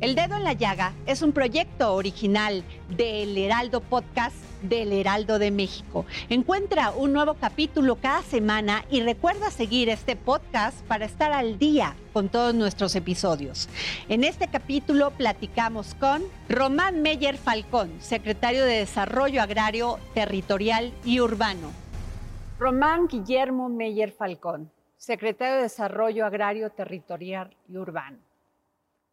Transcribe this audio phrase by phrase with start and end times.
[0.00, 5.50] El Dedo en la Llaga es un proyecto original del Heraldo Podcast del Heraldo de
[5.50, 6.04] México.
[6.28, 11.96] Encuentra un nuevo capítulo cada semana y recuerda seguir este podcast para estar al día
[12.12, 13.70] con todos nuestros episodios.
[14.10, 21.70] En este capítulo platicamos con Román Meyer Falcón, secretario de Desarrollo Agrario, Territorial y Urbano.
[22.58, 28.25] Román Guillermo Meyer Falcón, secretario de Desarrollo Agrario, Territorial y Urbano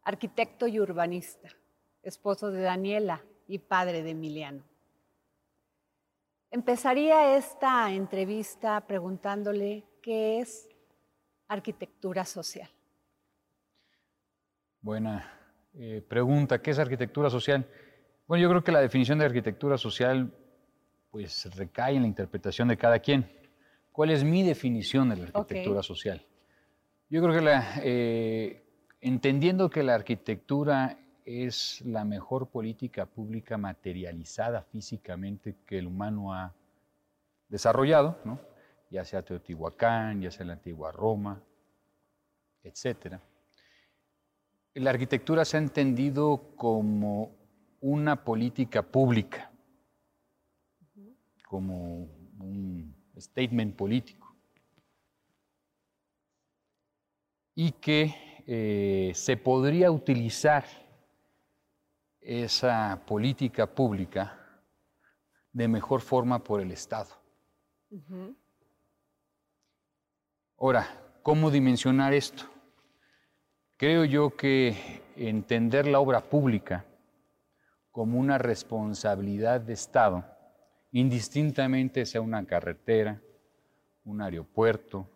[0.04, 1.48] arquitecto y urbanista,
[2.02, 4.62] esposo de Daniela y padre de Emiliano.
[6.50, 10.68] Empezaría esta entrevista preguntándole qué es
[11.48, 12.70] arquitectura social.
[14.80, 15.32] Buena
[15.74, 17.66] eh, pregunta, ¿qué es arquitectura social?
[18.26, 20.32] Bueno, yo creo que la definición de arquitectura social
[21.10, 23.28] pues recae en la interpretación de cada quien.
[23.90, 26.24] ¿Cuál es mi definición de la arquitectura social?
[27.08, 28.63] Yo creo que la, eh,
[29.04, 36.54] entendiendo que la arquitectura es la mejor política pública materializada físicamente que el humano ha
[37.50, 38.16] desarrollado,
[38.90, 41.42] ya sea Teotihuacán, ya sea la antigua Roma,
[42.62, 43.18] etc.
[44.72, 47.30] La arquitectura se ha entendido como
[47.82, 49.52] una política pública,
[51.46, 54.34] como un statement político,
[57.54, 60.64] y que eh, se podría utilizar
[62.20, 64.38] esa política pública
[65.52, 67.10] de mejor forma por el Estado.
[70.58, 70.86] Ahora,
[71.22, 72.44] ¿cómo dimensionar esto?
[73.76, 76.84] Creo yo que entender la obra pública
[77.90, 80.24] como una responsabilidad de Estado,
[80.90, 83.22] indistintamente sea una carretera,
[84.04, 85.08] un aeropuerto,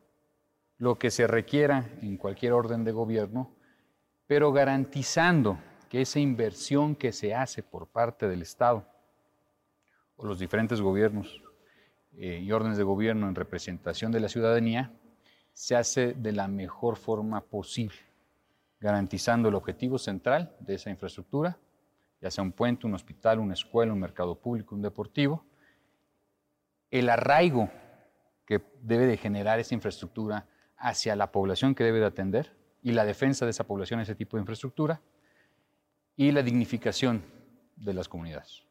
[0.79, 3.53] lo que se requiera en cualquier orden de gobierno,
[4.27, 5.59] pero garantizando
[5.89, 8.87] que esa inversión que se hace por parte del Estado
[10.17, 11.43] o los diferentes gobiernos
[12.13, 14.93] eh, y órdenes de gobierno en representación de la ciudadanía
[15.53, 17.99] se hace de la mejor forma posible,
[18.79, 21.59] garantizando el objetivo central de esa infraestructura,
[22.21, 25.45] ya sea un puente, un hospital, una escuela, un mercado público, un deportivo,
[26.91, 27.71] el arraigo
[28.47, 30.47] que debe de generar esa infraestructura
[30.79, 34.37] hacia la población que debe de atender y la defensa de esa población, ese tipo
[34.37, 35.01] de infraestructura,
[36.17, 37.23] y la dignificación
[37.77, 38.65] de las comunidades.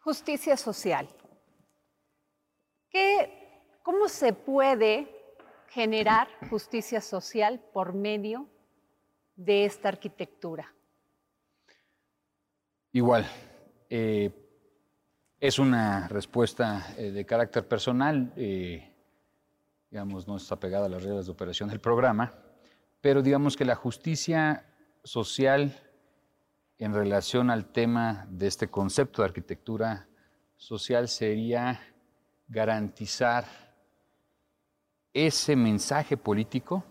[0.00, 1.08] Justicia social.
[2.90, 5.08] ¿Qué, ¿Cómo se puede
[5.68, 8.48] generar justicia social por medio
[9.36, 10.74] de esta arquitectura?
[12.92, 13.26] Igual,
[13.88, 14.30] eh,
[15.40, 18.32] es una respuesta eh, de carácter personal.
[18.36, 18.91] Eh,
[19.92, 22.32] digamos, no está pegada a las reglas de operación del programa,
[23.02, 24.64] pero digamos que la justicia
[25.04, 25.78] social
[26.78, 30.08] en relación al tema de este concepto de arquitectura
[30.56, 31.78] social sería
[32.48, 33.44] garantizar
[35.12, 36.82] ese mensaje político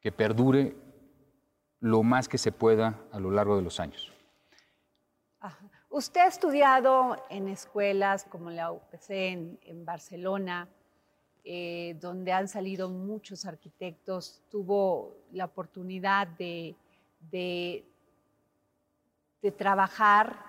[0.00, 0.76] que perdure
[1.80, 4.12] lo más que se pueda a lo largo de los años.
[5.88, 10.68] Usted ha estudiado en escuelas como la UPC en, en Barcelona,
[11.46, 16.74] eh, donde han salido muchos arquitectos, tuvo la oportunidad de,
[17.30, 17.84] de,
[19.58, 20.42] trabajar,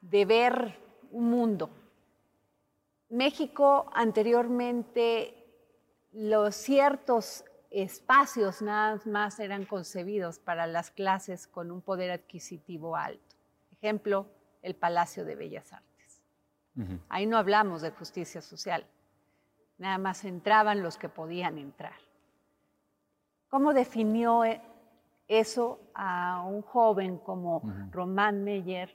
[0.00, 0.78] de ver
[1.10, 1.68] un mundo.
[3.10, 5.34] México anteriormente
[6.12, 13.36] los ciertos espacios nada más eran concebidos para las clases con un poder adquisitivo alto.
[13.72, 14.26] Ejemplo,
[14.62, 16.22] el Palacio de Bellas Artes.
[17.10, 18.86] Ahí no hablamos de justicia social.
[19.80, 21.94] Nada más entraban los que podían entrar.
[23.48, 24.60] ¿Cómo definió e-,
[25.26, 28.94] eso a un joven como Román Meyer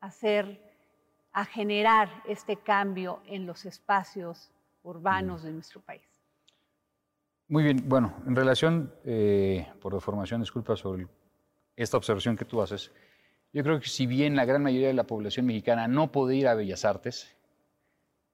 [0.00, 0.60] hacer,
[1.32, 4.52] a generar este cambio en los espacios
[4.84, 6.02] urbanos de nuestro país?
[7.48, 11.08] Muy bien, bueno, en relación, eh, por deformación, disculpa sobre
[11.74, 12.92] esta observación que tú haces,
[13.52, 16.48] Yo creo que si bien la gran mayoría de la población mexicana no puede ir
[16.48, 17.36] a Bellas Artes,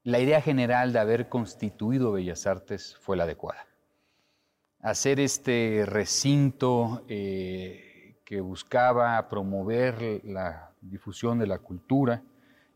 [0.09, 3.67] la idea general de haber constituido Bellas Artes fue la adecuada.
[4.81, 12.23] Hacer este recinto eh, que buscaba promover la difusión de la cultura,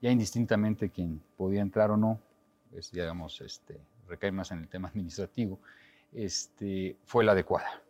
[0.02, 2.20] ya indistintamente quien podía entrar o no,
[2.70, 5.58] es, digamos, este, recae más en el tema administrativo,
[6.12, 7.81] este, fue la adecuada.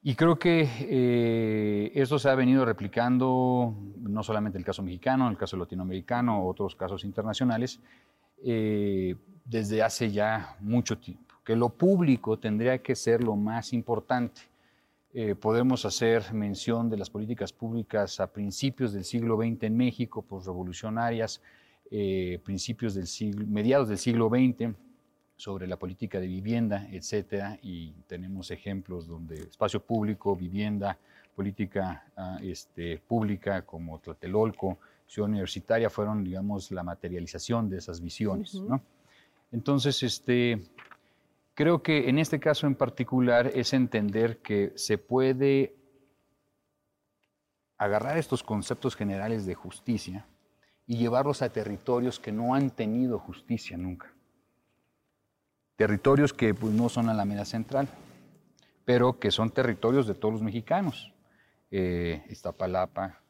[0.00, 5.28] Y creo que eh, eso se ha venido replicando, no solamente en el caso mexicano,
[5.28, 7.80] el caso latinoamericano, otros casos internacionales,
[8.44, 11.34] eh, desde hace ya mucho tiempo.
[11.44, 14.42] Que lo público tendría que ser lo más importante.
[15.12, 20.22] Eh, podemos hacer mención de las políticas públicas a principios del siglo XX en México,
[20.22, 21.40] pues revolucionarias,
[22.42, 24.74] principios del siglo, mediados del siglo XX,
[25.36, 30.98] sobre la política de vivienda, etcétera, y tenemos ejemplos donde espacio público, vivienda,
[31.34, 38.54] política ah, este, pública como Tlatelolco, Ciudad Universitaria fueron, digamos, la materialización de esas visiones.
[38.54, 38.82] ¿no?
[39.52, 40.62] Entonces, este,
[41.54, 45.76] creo que en este caso en particular es entender que se puede
[47.78, 50.26] agarrar estos conceptos generales de justicia
[50.86, 54.14] y llevarlos a territorios que no han tenido justicia nunca
[55.76, 57.88] territorios que pues, no son Alameda Central,
[58.84, 61.12] pero que son territorios de todos los mexicanos.
[61.70, 63.20] Eh, Iztapalapa,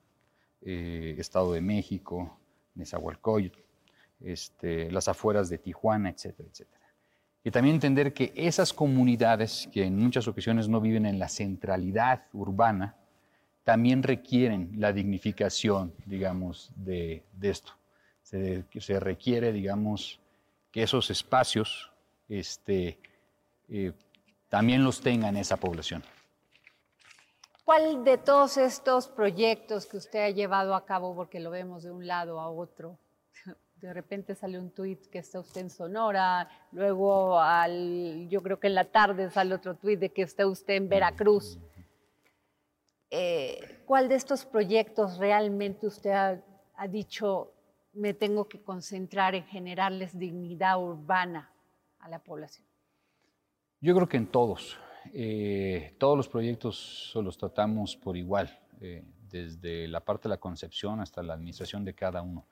[0.65, 2.39] eh, Estado de México,
[2.75, 3.59] Nezahualcóyotl,
[4.21, 6.81] este, las afueras de Tijuana, etcétera, etcétera.
[7.45, 12.25] Y también entender que esas comunidades que en muchas ocasiones no viven en la centralidad
[12.33, 12.97] urbana,
[13.65, 17.73] también requieren la dignificación, digamos, de, esto.
[18.23, 18.65] Se,
[19.01, 20.21] requiere, digamos,
[20.71, 21.91] que esos espacios
[22.29, 22.99] este,
[23.69, 23.93] eh,
[24.49, 26.03] también los tenga en esa población.
[27.65, 31.91] ¿Cuál de todos estos proyectos que usted ha llevado a cabo, porque lo vemos de
[31.91, 32.99] un lado a otro,
[33.77, 38.67] de repente sale un tuit que está usted en Sonora, luego al, yo creo que
[38.67, 41.59] en la tarde sale otro tuit de que está usted en Veracruz.
[43.11, 47.55] Eh, ¿Cuál de estos proyectos realmente usted ha dicho,
[47.95, 51.51] me tengo que concentrar en generarles dignidad urbana
[52.01, 52.67] a la población?
[53.81, 54.79] Yo creo que en todos.
[55.13, 61.01] Eh, todos los proyectos los tratamos por igual, eh, desde la parte de la concepción
[61.01, 62.47] hasta la administración de cada uno.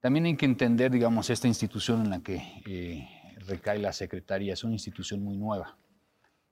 [0.00, 3.08] También hay que entender, digamos, esta institución en la que eh,
[3.46, 4.54] recae la Secretaría.
[4.54, 5.76] Es una institución muy nueva.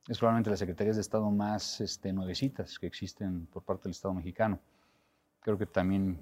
[0.06, 4.14] Es probablemente las secretarías de Estado más este, nuevecitas que existen por parte del Estado
[4.14, 4.60] mexicano.
[5.40, 6.18] Creo que también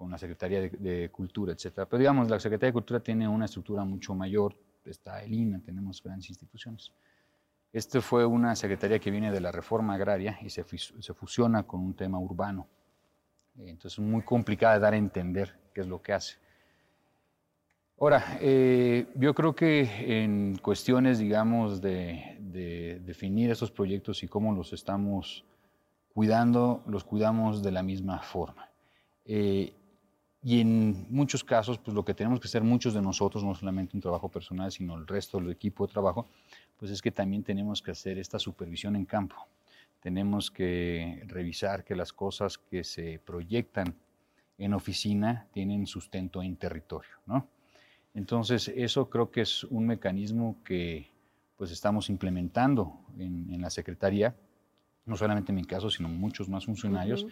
[0.00, 1.86] con la Secretaría de, Cultura, etcétera.
[1.86, 6.02] Pero digamos, la Secretaría de Cultura tiene una estructura mucho mayor, está el INA, tenemos
[6.02, 6.92] grandes instituciones.
[7.72, 11.80] Este fue una secretaría que viene de la reforma agraria y se, se fusiona con
[11.80, 12.66] un tema urbano.
[13.56, 16.36] Entonces es muy complicada de dar a entender qué es lo que hace.
[18.00, 22.38] Ahora, eh, yo creo que en cuestiones, digamos, de,
[23.04, 25.44] definir esos proyectos y cómo los estamos
[26.14, 28.70] cuidando, los cuidamos de la misma forma.
[29.26, 29.74] Eh,
[30.42, 33.96] y en muchos casos, pues lo que tenemos que hacer muchos de nosotros, no solamente
[33.96, 36.26] un trabajo personal, sino el resto del equipo de trabajo,
[36.78, 39.36] pues es que también tenemos que hacer esta supervisión en campo.
[40.00, 43.94] Tenemos que revisar que las cosas que se proyectan
[44.56, 47.46] en oficina tienen sustento en territorio, ¿no?
[48.14, 51.10] Entonces, eso creo que es un mecanismo que
[51.56, 54.34] pues estamos implementando en, la Secretaría,
[55.04, 57.26] no solamente en mi caso, sino muchos más funcionarios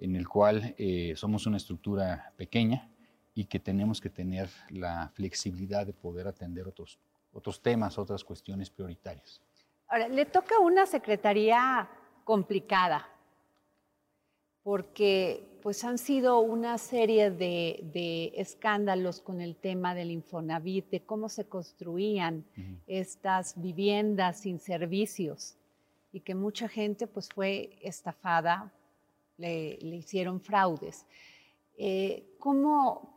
[0.00, 2.90] en el cual eh, somos una estructura pequeña
[3.34, 6.98] y que tenemos que tener la flexibilidad de poder atender otros,
[7.32, 9.40] otros temas, otras cuestiones prioritarias.
[9.86, 11.88] Ahora, le toca una secretaría
[12.24, 13.08] complicada,
[14.62, 21.28] porque pues han sido una serie de, escándalos con el tema del Infonavit, de cómo
[21.28, 22.44] se construían
[22.86, 25.56] estas viviendas sin servicios
[26.12, 28.72] y que mucha gente pues fue estafada
[29.40, 31.06] le, hicieron fraudes.
[31.76, 33.10] Eh, ¿cómo,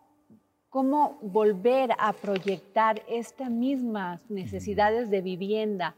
[0.70, 5.96] ¿Cómo volver a proyectar estas mismas necesidades de vivienda,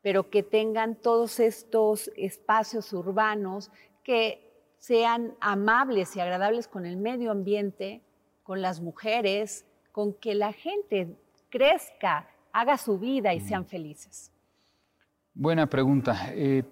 [0.00, 3.70] pero que tengan todos estos espacios urbanos
[4.04, 8.00] que sean amables y agradables con el medio ambiente,
[8.42, 11.16] con las mujeres, con que la gente
[11.50, 14.32] crezca, haga su vida y sean felices?
[15.34, 16.30] Buena pregunta.
[16.32, 16.64] Eh,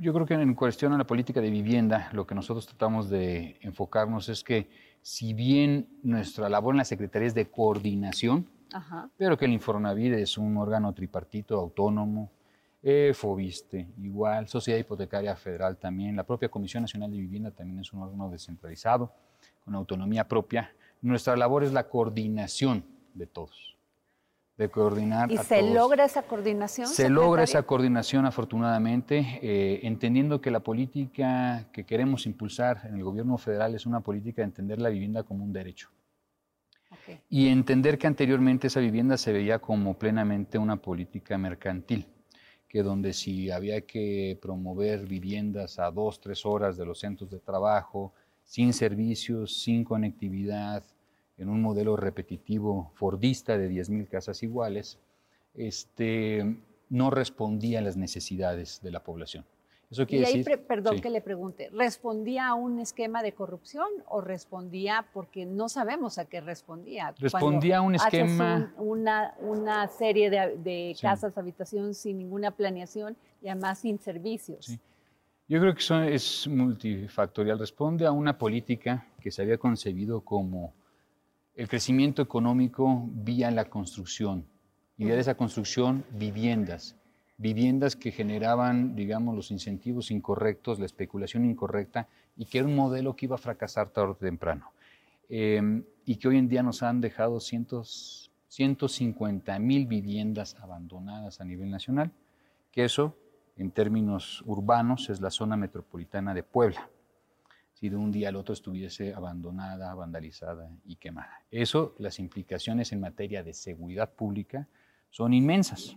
[0.00, 3.56] yo creo que en cuestión a la política de vivienda, lo que nosotros tratamos de
[3.60, 4.68] enfocarnos es que
[5.02, 8.46] si bien nuestra labor en la Secretaría es de coordinación,
[9.16, 12.30] pero que el Infonavit es un órgano tripartito autónomo,
[12.82, 17.92] Eh, Fobiste, igual, Sociedad Hipotecaria Federal también, la propia Comisión Nacional de Vivienda también es
[17.92, 19.12] un órgano descentralizado,
[19.62, 20.72] con autonomía propia.
[21.02, 23.76] Nuestra labor es la coordinación de todos,
[24.60, 25.32] de coordinar.
[25.32, 25.72] ¿Y a se todos.
[25.72, 26.86] logra esa coordinación?
[26.86, 33.02] Se logra esa coordinación afortunadamente, eh, entendiendo que la política que queremos impulsar en el
[33.02, 35.88] gobierno federal es una política de entender la vivienda como un derecho
[37.30, 42.06] y entender que anteriormente esa vivienda se veía como plenamente una política mercantil,
[42.68, 47.38] que donde si había que promover viviendas a dos, tres horas de los centros de
[47.38, 48.12] trabajo,
[48.44, 50.84] sin servicios, sin conectividad,
[51.40, 54.98] en un modelo repetitivo fordista de 10.000 casas iguales,
[55.54, 56.56] este,
[56.88, 59.44] no respondía a las necesidades de la población.
[59.90, 60.64] Eso Y ahí, decir...
[60.68, 61.00] perdón Sí.
[61.02, 66.26] que le pregunte, ¿respondía a un esquema de corrupción o respondía porque no sabemos a
[66.26, 67.12] qué respondía?
[67.18, 71.02] Respondía a un esquema- un- una, una serie de, de Sí.
[71.02, 74.66] casas, habitación sin ninguna planeación y además sin servicios.
[74.66, 74.78] Sí.
[75.48, 77.58] Yo creo que eso es multifactorial.
[77.58, 80.72] Responde a una política que se había concebido como
[81.60, 84.46] el crecimiento económico vía la construcción
[84.96, 86.96] y de esa construcción viviendas.
[87.36, 93.14] Viviendas que generaban, digamos, los incentivos incorrectos, la especulación incorrecta y que era un modelo
[93.14, 94.72] que iba a fracasar tarde o temprano.
[95.28, 101.44] Eh, y que hoy en día nos han dejado cientos, 150 mil viviendas abandonadas a
[101.44, 102.10] nivel nacional,
[102.72, 103.18] que eso
[103.58, 106.88] en términos urbanos es la zona metropolitana de Puebla.
[107.80, 111.42] Si de un día al otro estuviese abandonada, vandalizada y quemada.
[111.50, 114.68] Eso, las implicaciones en materia de seguridad pública
[115.08, 115.96] son inmensas.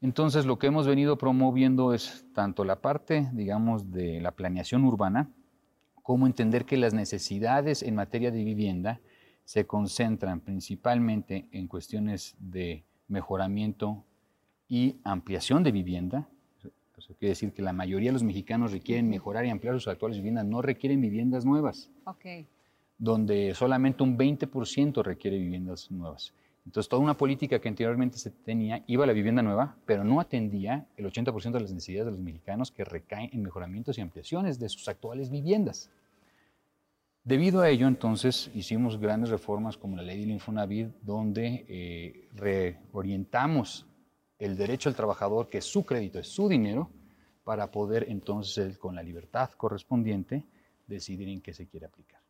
[0.00, 5.28] Entonces, lo que hemos venido promoviendo es tanto la parte, digamos, de la planeación urbana,
[6.04, 9.00] como entender que las necesidades en materia de vivienda
[9.44, 14.04] se concentran principalmente en cuestiones de mejoramiento
[14.68, 16.28] y ampliación de vivienda.
[16.96, 20.16] Eso quiere decir que la mayoría de los mexicanos requieren mejorar y ampliar sus actuales
[20.16, 22.24] viviendas, no requieren viviendas nuevas Ok.
[22.98, 26.32] donde solamente un 20% requiere viviendas nuevas.
[26.64, 30.18] Entonces, toda una política que anteriormente se tenía iba a la vivienda nueva, pero no
[30.18, 34.58] atendía el 80% de las necesidades de los mexicanos que recaen en mejoramientos y ampliaciones
[34.58, 35.90] de sus actuales viviendas.
[37.22, 43.86] Debido a ello, entonces, hicimos grandes reformas como la ley del Infonavit, donde eh, reorientamos
[44.38, 46.90] el derecho al trabajador, que es su crédito, es su dinero,
[47.44, 50.44] para poder entonces, con la libertad correspondiente,
[50.86, 52.20] decidir en qué se quiere aplicar.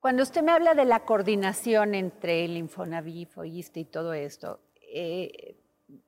[0.00, 5.56] Cuando usted me habla de la coordinación entre el Infonavit, Foiste y todo esto, eh,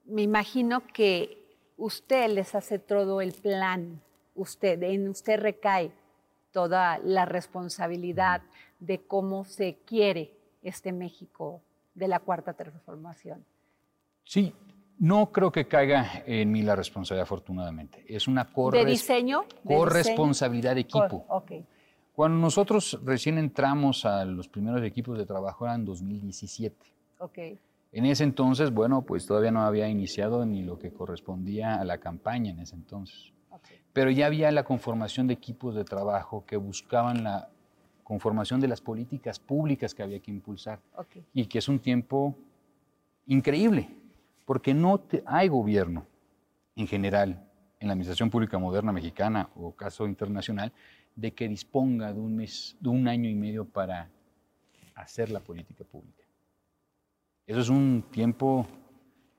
[0.04, 4.00] me imagino que usted les hace todo el plan,
[4.36, 5.90] usted, en usted recae
[6.52, 8.42] toda la responsabilidad
[8.78, 11.62] de cómo se quiere este México
[11.98, 13.44] de la cuarta transformación.
[14.24, 14.54] Sí,
[14.98, 18.04] no creo que caiga en mí la responsabilidad, afortunadamente.
[18.08, 19.44] Es una ¿De corres- diseño?
[19.64, 21.04] ¿De corresponsabilidad de diseño?
[21.06, 21.26] equipo.
[21.26, 21.44] Cor-.
[22.14, 26.76] Cuando nosotros recién entramos a los primeros equipos de trabajo eran 2017.
[27.20, 27.38] Ok.
[27.92, 31.98] En ese entonces, bueno, pues todavía no había iniciado ni lo que correspondía a la
[31.98, 33.32] campaña en ese entonces.
[33.50, 33.62] ok.
[33.92, 37.48] Pero ya había la conformación de equipos de trabajo que buscaban la
[38.08, 41.16] conformación de las políticas públicas que había que impulsar ok.
[41.34, 42.34] y que es un tiempo
[43.26, 43.90] increíble,
[44.46, 46.06] porque no te- hay gobierno
[46.74, 47.46] en general
[47.78, 50.72] en la administración pública moderna mexicana o caso internacional
[51.14, 54.08] de que disponga de un mes, de un año y medio para
[54.94, 56.24] hacer la política pública.
[57.46, 58.66] Eso es un tiempo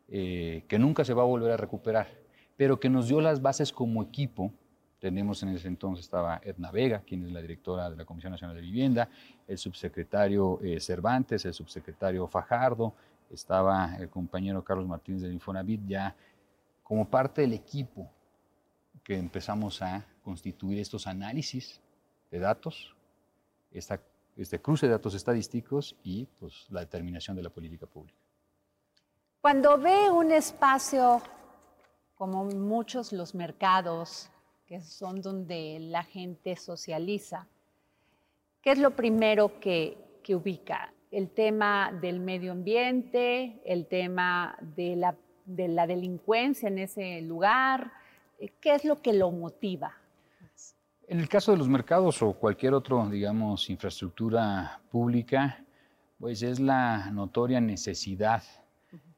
[0.07, 2.07] eh, que nunca se va a volver a recuperar,
[2.55, 4.53] pero que nos dio las bases como equipo.
[4.99, 8.55] Tenemos en ese entonces estaba Edna Vega, quien es la directora de la Comisión Nacional
[8.55, 9.09] de Vivienda,
[9.47, 12.93] el subsecretario eh, Cervantes, el subsecretario Fajardo,
[13.29, 16.15] estaba el compañero Carlos Martínez del Infonavit ya
[16.83, 18.09] como parte del equipo
[19.03, 21.79] que empezamos a constituir estos análisis
[22.31, 22.95] de datos,
[23.71, 24.01] esta,
[24.35, 28.17] este cruce de datos estadísticos y pues, la determinación de la política pública.
[29.41, 31.21] Cuando ve un espacio
[32.15, 34.29] como muchos los mercados,
[34.69, 37.47] que son donde la gente socializa,
[38.61, 40.93] ¿qué es lo primero que, que ubica?
[41.09, 47.91] El tema del medio ambiente, el tema de la, de la delincuencia en ese lugar,
[48.61, 49.91] ¿qué es lo que lo motiva?
[51.07, 55.65] En el caso de los mercados o cualquier otro, digamos, infraestructura pública,
[56.19, 58.43] pues es la notoria necesidad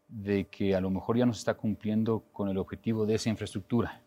[0.08, 3.28] de que a lo mejor ya no se está cumpliendo con el objetivo de esa
[3.28, 4.01] infraestructura,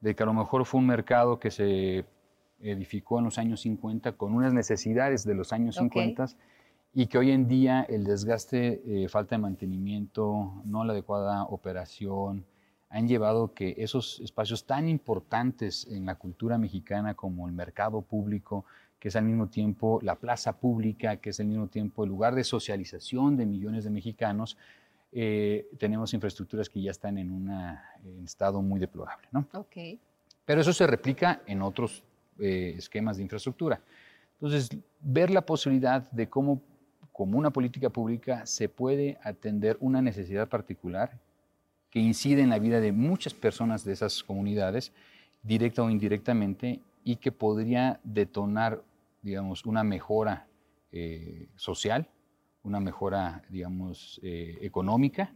[0.00, 2.04] de que a lo mejor fue un mercado que se
[2.60, 5.92] edificó en los años 50 con unas necesidades de los años Ok.
[5.92, 6.26] 50
[6.92, 12.44] y que hoy en día el desgaste, eh, falta de mantenimiento, no la adecuada operación,
[12.88, 18.64] han llevado que esos espacios tan importantes en la cultura mexicana como el mercado público,
[18.98, 22.34] que es al mismo tiempo la plaza pública, que es al mismo tiempo el lugar
[22.34, 24.58] de socialización de millones de mexicanos,
[25.12, 27.50] eh, tenemos infraestructuras que ya están en un
[28.24, 29.28] estado muy deplorable.
[29.32, 29.46] ¿no?
[29.52, 29.76] Ok.
[30.44, 32.02] Pero eso se replica en otros
[32.38, 33.80] eh, esquemas de infraestructura.
[34.34, 36.62] Entonces, ver la posibilidad de cómo,
[37.12, 41.18] como una política pública, se puede atender una necesidad particular
[41.90, 44.92] que incide en la vida de muchas personas de esas comunidades,
[45.42, 48.82] directa o indirectamente, y que podría detonar,
[49.22, 50.46] digamos, una mejora
[50.92, 52.08] eh, social,
[52.62, 55.34] una mejora, digamos, eh, económica,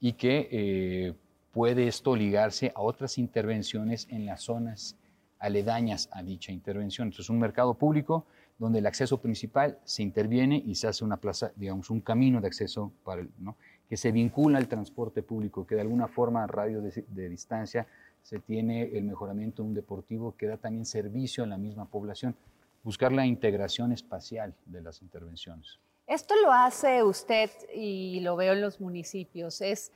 [0.00, 1.14] y que eh,
[1.52, 4.96] puede esto ligarse a otras intervenciones en las zonas
[5.38, 7.08] aledañas a dicha intervención.
[7.08, 8.26] Entonces, un mercado público
[8.58, 12.48] donde el acceso principal se interviene y se hace una plaza, digamos, un camino de
[12.48, 13.56] acceso para el, ¿no?
[13.88, 17.86] que se vincula al transporte público, que de alguna forma a radio de, distancia
[18.22, 22.36] se tiene el mejoramiento de un deportivo que da también servicio a la misma población.
[22.84, 25.78] Buscar la integración espacial de las intervenciones.
[26.08, 29.60] Esto lo hace usted y lo veo en los municipios.
[29.60, 29.92] ¿Es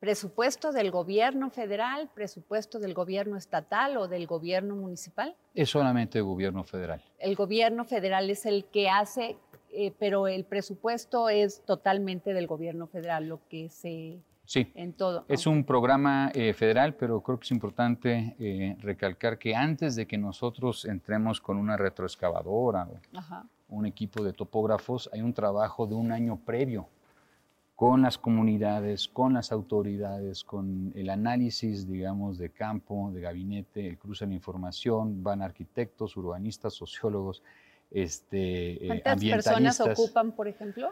[0.00, 5.36] presupuesto del gobierno federal, presupuesto del gobierno estatal o del gobierno municipal?
[5.54, 7.02] Es solamente el gobierno federal.
[7.18, 9.36] El gobierno federal es el que hace
[9.76, 14.20] eh, pero el presupuesto es totalmente del gobierno federal, lo que se...
[14.46, 15.24] Sí, en todo.
[15.26, 20.06] es un programa eh, federal, pero creo que es importante eh, recalcar que antes de
[20.06, 23.00] que nosotros entremos con una retroexcavadora o
[23.68, 26.88] un equipo de topógrafos, hay un trabajo de un año previo
[27.76, 33.98] con las comunidades, con las autoridades, con el análisis, digamos, de campo, de gabinete, el
[33.98, 37.42] cruce de la información, van arquitectos, urbanistas, sociólogos,
[37.90, 40.90] este, eh, ¿Cuántas personas ocupan, por ejemplo?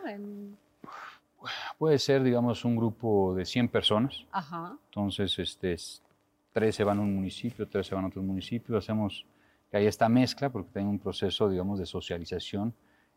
[1.76, 4.24] Puede ser, digamos, un grupo de 100 personas.
[4.30, 4.76] Ajá.
[4.88, 5.76] Entonces, este,
[6.52, 8.76] 13 van a un municipio, 13 van a otro municipio.
[8.76, 9.26] Hacemos
[9.72, 12.74] que haya esta mezcla porque tiene un proceso, digamos, de socialización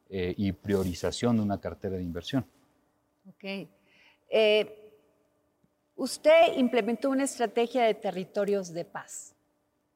[0.09, 2.45] eh, y priorización de una cartera de inversión.
[3.27, 3.67] Ok.
[4.29, 4.93] Eh,
[5.95, 9.35] usted implementó una estrategia de territorios de paz.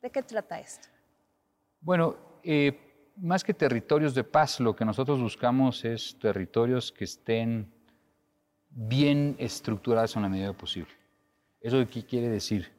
[0.02, 0.90] ¿De qué trata esto?
[1.80, 2.78] Bueno, eh,
[3.16, 7.72] más que territorios de paz, lo que nosotros buscamos es territorios que estén
[8.70, 10.92] bien estructurados en la medida posible.
[11.62, 12.70] ¿Eso qué quiere decir?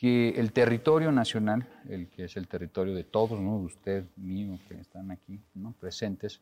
[0.00, 3.56] Que el territorio nacional, el que es el territorio de todos, ¿no?
[3.56, 5.74] usted, mío, que están aquí ¿no?
[5.78, 6.40] presentes,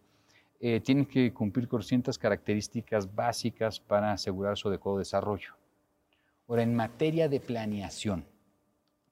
[0.60, 5.54] eh, tiene que cumplir con ciertas características básicas para asegurar su adecuado desarrollo.
[6.46, 8.24] Ahora, en materia de planeación,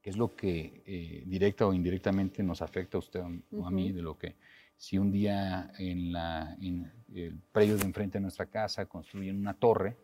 [0.01, 3.91] que es lo que eh, directa o indirectamente nos afecta a usted o a mí,
[3.91, 4.37] de lo que
[4.77, 9.55] si un día en, la, en el predio de enfrente de nuestra casa construyen una
[9.55, 9.97] torre,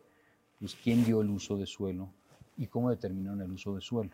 [0.59, 2.09] pues quién dio el uso de suelo
[2.57, 4.11] y cómo determinaron el uso de suelo.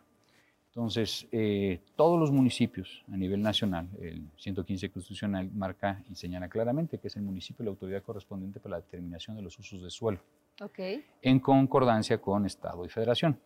[0.69, 6.99] Entonces, eh, todos los municipios a nivel nacional, el 115 constitucional marca y señala claramente
[6.99, 10.19] que es el municipio la autoridad correspondiente para la determinación de los usos de suelo,
[10.61, 11.03] okay.
[11.23, 13.39] en concordancia con Estado y Federación.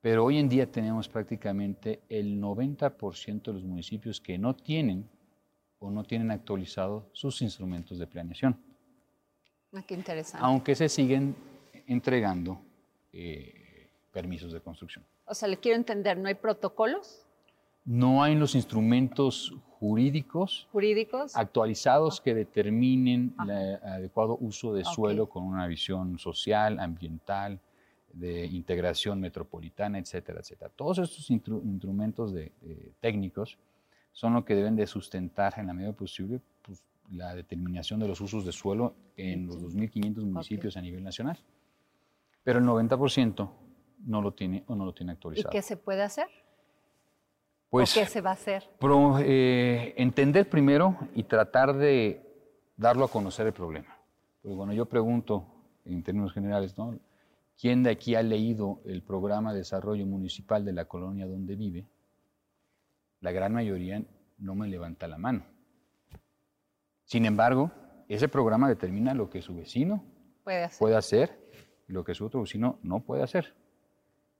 [0.00, 5.06] Pero hoy en día tenemos prácticamente el 90% de los municipios que no tienen
[5.80, 8.58] o no tienen actualizado sus instrumentos de planeación.
[9.74, 10.46] Ah, qué interesante.
[10.46, 11.36] Aunque se siguen
[11.86, 12.58] entregando
[13.12, 15.04] eh, permisos de construcción.
[15.26, 17.26] O sea, le quiero entender, ¿no hay protocolos?
[17.84, 21.36] No hay los instrumentos jurídicos, ¿Jurídicos?
[21.36, 27.60] actualizados que determinen el adecuado uso de suelo con una visión social, ambiental,
[28.12, 30.70] de integración metropolitana, etcétera, etcétera.
[30.74, 32.50] Todos estos instrumentos de,
[33.00, 33.58] técnicos
[34.12, 38.20] son lo que deben de sustentar en la medida posible pues, la determinación de los
[38.20, 41.38] usos de suelo en los 2.500 municipios a nivel nacional.
[42.42, 43.50] Pero el 90%
[44.06, 45.50] no lo tiene o no lo tiene actualizado.
[45.50, 46.28] ¿Y qué se puede hacer?
[47.68, 48.64] Pues, ¿O qué se va a hacer?
[49.20, 52.22] Eh, entender primero y tratar de
[52.76, 53.98] darlo a conocer el problema.
[54.40, 55.44] Porque bueno, yo pregunto
[55.84, 56.98] en términos generales, ¿no?
[57.60, 61.86] ¿Quién de aquí ha leído el programa de desarrollo municipal de la colonia donde vive?
[63.20, 64.02] La gran mayoría
[64.38, 65.44] no me levanta la mano.
[67.04, 67.72] Sin embargo,
[68.08, 70.04] ese programa determina lo que su vecino
[70.44, 71.38] puede hacer,
[71.88, 73.54] y lo que su otro vecino no puede hacer.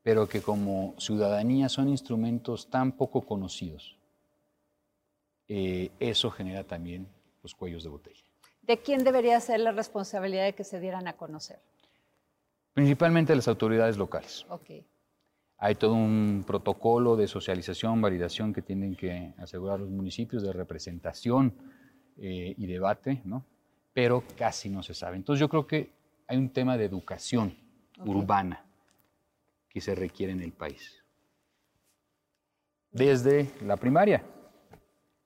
[0.07, 3.97] Pero que como ciudadanía son instrumentos tan poco conocidos,
[5.49, 7.09] eh, eso genera también
[7.43, 8.23] los cuellos de botella.
[8.63, 11.59] ¿De quién debería ser la responsabilidad de que se dieran a conocer?
[12.73, 14.47] Principalmente las autoridades locales.
[14.49, 14.87] Okay.
[15.59, 21.53] Hay todo un protocolo de socialización, validación que tienen que asegurar los municipios de representación
[22.17, 23.45] eh, y debate, ¿no?
[23.93, 25.17] pero casi no se sabe.
[25.17, 25.91] Entonces yo creo que
[26.29, 27.57] hay un tema de educación
[28.05, 28.66] urbana
[29.77, 31.05] que se requiere en el país.
[32.91, 34.25] Desde la primaria.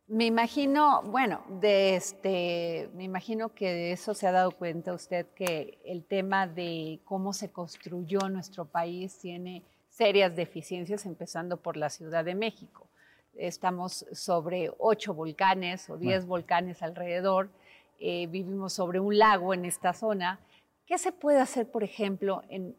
[0.09, 5.29] Me imagino, bueno, de este, me imagino que de eso se ha dado cuenta usted
[5.37, 11.89] que el tema de cómo se construyó nuestro país tiene serias deficiencias, empezando por la
[11.89, 12.89] Ciudad de México.
[13.37, 17.51] Estamos sobre ocho volcanes o diez volcanes alrededor,
[18.01, 20.41] eh, vivimos sobre un lago en esta zona.
[20.91, 22.43] ¿Qué se puede hacer, por ejemplo?
[22.49, 22.75] En,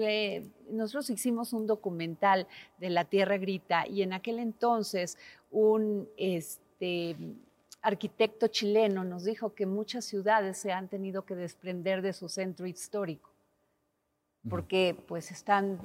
[0.00, 5.18] eh, nosotros hicimos un documental de La Tierra Grita y en aquel entonces
[5.50, 6.08] un...
[6.16, 7.16] Este,
[7.82, 12.66] arquitecto chileno nos dijo que muchas ciudades se han tenido que desprender de su centro
[12.66, 13.30] histórico,
[14.48, 15.78] porque pues están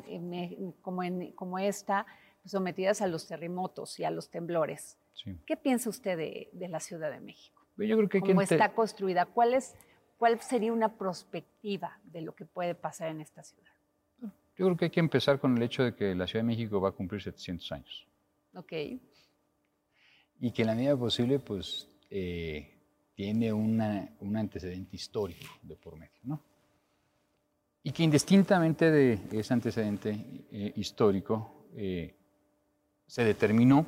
[0.81, 1.01] como,
[1.35, 2.05] como esta
[2.41, 4.97] pues, sometidas a los terremotos y a los temblores.
[5.45, 7.61] ¿Qué piensa usted de, la Ciudad de México?
[7.77, 9.25] Yo creo que ¿Cómo está construida?
[9.25, 9.75] ¿Cuál, es,
[10.17, 13.71] ¿Cuál sería una perspectiva de lo que puede pasar en esta ciudad?
[14.57, 16.79] Yo creo que hay que empezar con el hecho de que la Ciudad de México
[16.79, 18.07] va a cumplir 700 años.
[18.53, 18.73] Ok
[20.39, 22.71] y que en la medida posible pues eh,
[23.15, 26.41] tiene una, un antecedente histórico de por medio, ¿no?
[27.83, 30.09] Y que indistintamente de ese antecedente
[30.51, 32.15] eh, histórico eh,
[33.05, 33.85] se determinó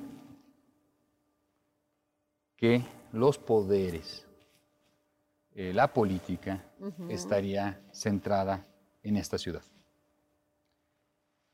[2.55, 4.26] que los poderes,
[5.57, 6.63] la política,
[7.09, 8.65] estaría centrada
[9.01, 9.63] en esta ciudad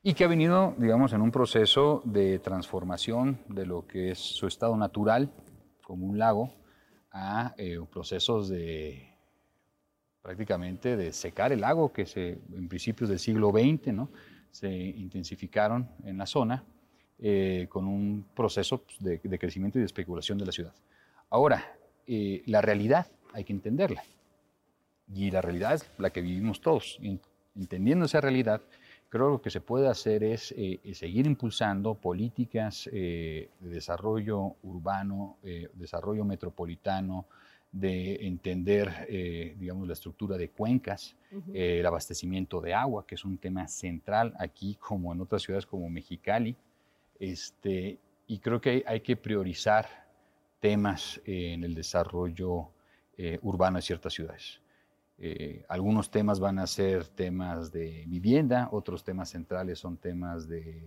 [0.05, 4.47] y que ha venido, digamos, en un proceso de transformación de lo que es su
[4.47, 5.31] estado natural,
[5.81, 6.53] como un lago,
[7.09, 9.07] a eh, procesos de
[10.21, 14.09] prácticamente de secar el lago, que se, en principios del siglo XX ¿no?
[14.51, 16.63] se intensificaron en la zona
[17.19, 20.73] eh, con un proceso pues, de, crecimiento y de especulación de la ciudad.
[21.29, 24.03] Ahora, eh, la realidad hay que entenderla.
[25.13, 26.99] Y la realidad es la que vivimos todos.
[27.55, 28.61] Entendiendo esa realidad,
[29.13, 33.69] Creo que lo que se puede hacer es eh, eh, seguir impulsando políticas eh, de
[33.69, 35.37] desarrollo urbano,
[35.75, 37.27] desarrollo metropolitano,
[37.71, 39.07] de entender,
[39.59, 41.15] digamos, la estructura de cuencas,
[41.53, 45.87] el abastecimiento de agua, que es un tema central aquí como en otras ciudades como
[45.91, 46.55] Mexicali.
[47.19, 49.87] Este, y creo que hay, que priorizar
[50.59, 52.71] temas en el desarrollo
[53.41, 54.59] urbano de ciertas ciudades.
[55.17, 60.83] Eh, algunos temas van a ser temas de vivienda, otros temas centrales son temas de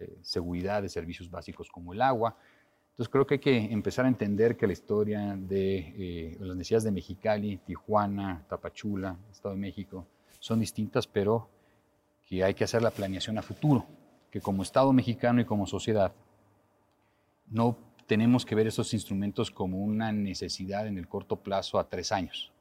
[0.00, 2.36] eh, seguridad, de servicios básicos como el agua.
[2.90, 6.84] Entonces creo que hay que empezar a entender que la historia de eh, las necesidades
[6.84, 10.06] de Mexicali, Tijuana, Tapachula, Estado de México,
[10.40, 11.48] son distintas, pero
[12.26, 13.86] que hay que hacer la planeación a futuro,
[14.30, 16.12] que como Estado mexicano y como sociedad
[17.46, 17.76] no
[18.08, 22.52] tenemos que ver esos instrumentos como una necesidad en el corto plazo a tres años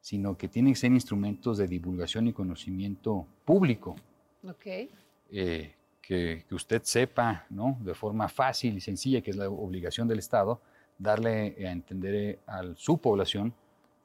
[0.00, 3.96] sino que tienen que ser instrumentos de divulgación y conocimiento público.
[4.42, 4.90] Okay.
[5.30, 7.78] Eh, que, usted sepa, ¿no?
[7.80, 10.60] De forma fácil y sencilla, que es la obligación del Estado,
[10.98, 13.54] darle a entender eh, a su población,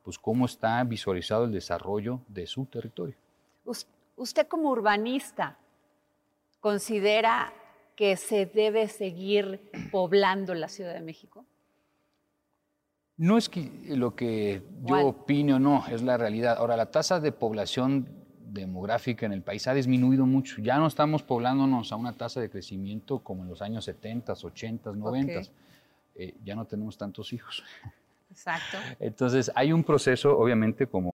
[0.03, 3.15] pues cómo está visualizado el desarrollo de su territorio.
[4.17, 5.57] Usted como urbanista,
[6.59, 7.51] ¿considera
[7.95, 11.45] que se debe seguir poblando la Ciudad de México?
[13.17, 16.57] No es que lo que yo opine o no, es la realidad.
[16.57, 18.07] Ahora, la tasa de población
[18.45, 20.61] demográfica en el país ha disminuido mucho.
[20.61, 24.91] Ya no estamos poblándonos a una tasa de crecimiento como en los años 70, 80,
[24.91, 25.41] 90.
[26.43, 27.63] ya no tenemos tantos hijos.
[28.29, 28.77] Exacto.
[28.99, 31.13] Entonces, hay un proceso, obviamente, como...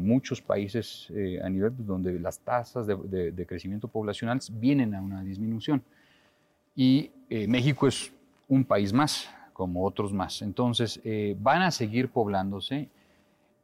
[0.00, 5.82] Muchos países eh, a nivel donde las tasas de, crecimiento poblacional vienen a una disminución.
[6.74, 8.12] Y eh, México es
[8.48, 10.42] un país más, como otros más.
[10.42, 12.88] Entonces, eh, van a seguir poblándose,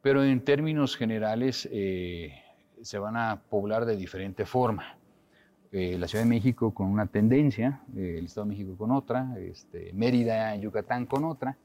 [0.03, 1.69] pero en términos generales
[2.83, 4.97] se van a poblar de diferente forma.
[5.73, 10.55] la Ciudad de México con una tendencia, el Estado de México con otra, este, Mérida,
[10.57, 11.57] Yucatán con otra,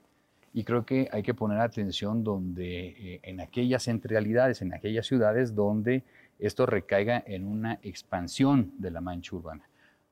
[0.54, 5.56] y creo que hay que poner atención donde, eh, en aquellas centralidades, en aquellas ciudades
[5.56, 6.04] donde
[6.40, 9.70] esto recaiga en una expansión de la mancha urbana.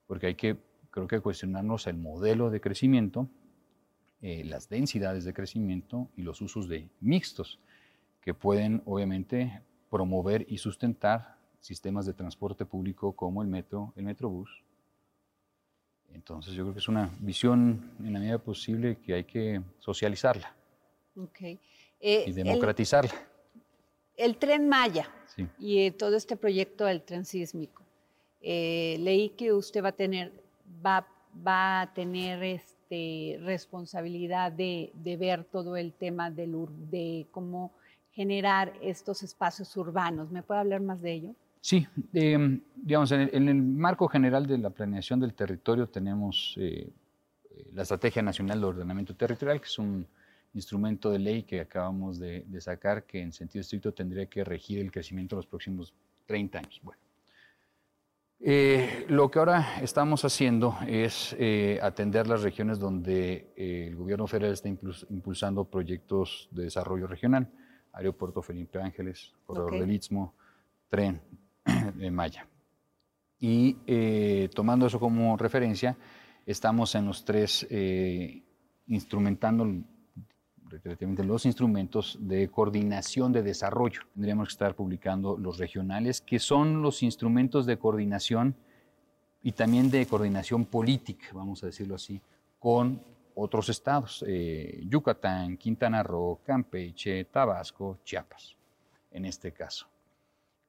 [0.08, 0.58] Porque hay que,
[0.92, 3.30] creo que cuestionarnos el modelo de crecimiento
[4.22, 7.58] eh, las densidades de crecimiento y los usos de mixtos,
[8.22, 14.66] que pueden obviamente promover y sustentar sistemas de transporte público como el metro, el metrobús.
[16.14, 20.56] Entonces yo creo que es una visión en la medida posible que hay que socializarla
[21.16, 21.54] Okay.
[21.54, 23.12] y Eh, el- democratizarla.
[24.16, 25.48] El, tren Maya Sí.
[25.60, 27.84] y eh, todo este proyecto del tren sísmico.
[28.42, 30.32] Eh, leí que usted va a tener,
[30.86, 31.06] va,
[31.46, 36.54] va a tener este, responsabilidad de, de ver todo el tema del,
[36.90, 37.72] de cómo
[38.12, 40.32] generar estos espacios urbanos.
[40.32, 41.36] ¿Me puede hablar más de ello?
[41.62, 46.56] Sí, eh, digamos, en el, en el marco general de la planeación del territorio tenemos
[46.58, 46.90] eh,
[47.52, 50.08] eh, la Estrategia Nacional de Ordenamiento Territorial, que es un
[50.54, 54.80] instrumento de ley que acabamos de, de sacar, que en sentido estricto tendría que regir
[54.80, 55.94] el crecimiento de los próximos
[56.28, 56.80] 30 años.
[56.82, 57.02] Bueno,
[58.40, 61.36] eh, lo que ahora estamos haciendo es
[61.82, 67.52] atender las regiones donde el gobierno federal está impuls- impulsando proyectos de desarrollo regional,
[67.92, 70.34] Aeropuerto Felipe Ángeles, Corredor del Istmo,
[70.90, 71.20] Tren
[72.12, 72.48] Maya.
[73.40, 75.98] Y eh, tomando eso como referencia,
[76.46, 78.44] estamos en los tres eh,
[78.88, 79.66] instrumentando
[81.24, 84.02] los instrumentos de coordinación de desarrollo.
[84.14, 88.56] Tendríamos que estar publicando los regionales, que son los instrumentos de coordinación
[89.42, 92.22] y también de coordinación política, vamos a decirlo así,
[92.60, 93.02] con
[93.36, 98.56] otros estados, eh, Yucatán, Quintana Roo, Campeche, Tabasco, Chiapas,
[99.12, 99.88] en este caso.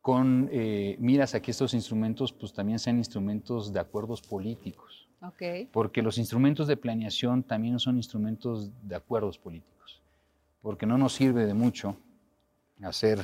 [0.00, 5.68] Con eh, miras a que estos instrumentos pues también sean instrumentos de acuerdos políticos Ok.
[5.72, 10.00] porque los instrumentos de planeación también son instrumentos de acuerdos políticos,
[10.62, 11.96] porque no nos sirve de mucho
[12.82, 13.20] hacer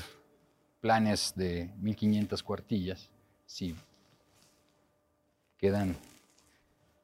[0.82, 3.08] planes de 1500 cuartillas
[3.46, 3.74] si
[5.58, 5.96] quedan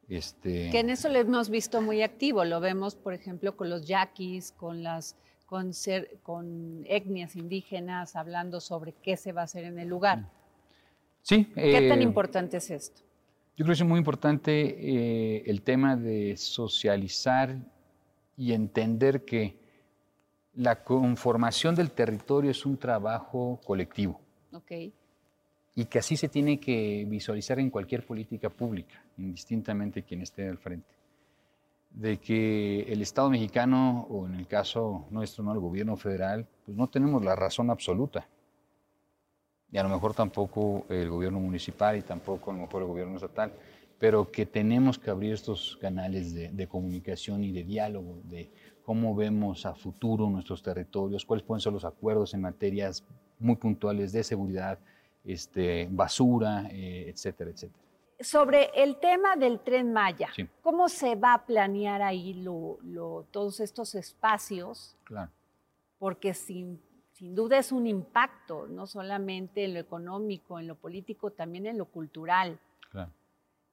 [0.09, 2.45] este Que en eso lo hemos visto muy activo.
[2.45, 5.17] Lo vemos, por ejemplo, con los yaquis, con las
[5.53, 10.25] con, ser- con etnias indígenas, hablando sobre qué se va a hacer en el lugar.
[11.21, 13.03] sí ¿Qué tan eh, importante es esto?
[13.55, 17.55] Yo creo que es muy importante eh, el tema de socializar
[18.35, 19.59] y entender que
[20.55, 24.19] la conformación del territorio es un trabajo colectivo.
[24.55, 24.73] Ok.
[25.75, 30.57] y que así se tiene que visualizar en cualquier política pública, indistintamente quien esté al
[30.57, 31.02] frente.
[31.95, 35.53] De que el Estado mexicano, o en el caso nuestro, ¿no?
[35.53, 38.27] el gobierno federal, pues no tenemos la razón absoluta.
[39.71, 43.17] Y a lo mejor tampoco el gobierno municipal y tampoco a lo mejor el gobierno
[43.17, 43.53] estatal,
[43.99, 48.51] pero que tenemos que abrir estos canales de, comunicación y de diálogo, de
[48.85, 53.05] cómo vemos a futuro nuestros territorios, cuáles pueden ser los acuerdos en materias
[53.39, 54.79] muy puntuales de seguridad,
[55.25, 57.85] este, basura, eh, etcétera, etcétera.
[58.23, 60.49] Sobre el tema del tren Maya, Sí.
[60.63, 64.97] ¿cómo se va a planear ahí lo- lo- todos estos espacios?
[65.05, 65.31] Claro.
[65.99, 66.81] Porque sin,
[67.13, 71.79] sin duda es un impacto, no solamente en lo económico, en lo político, también en
[71.79, 72.59] lo cultural.
[72.91, 73.11] Claro.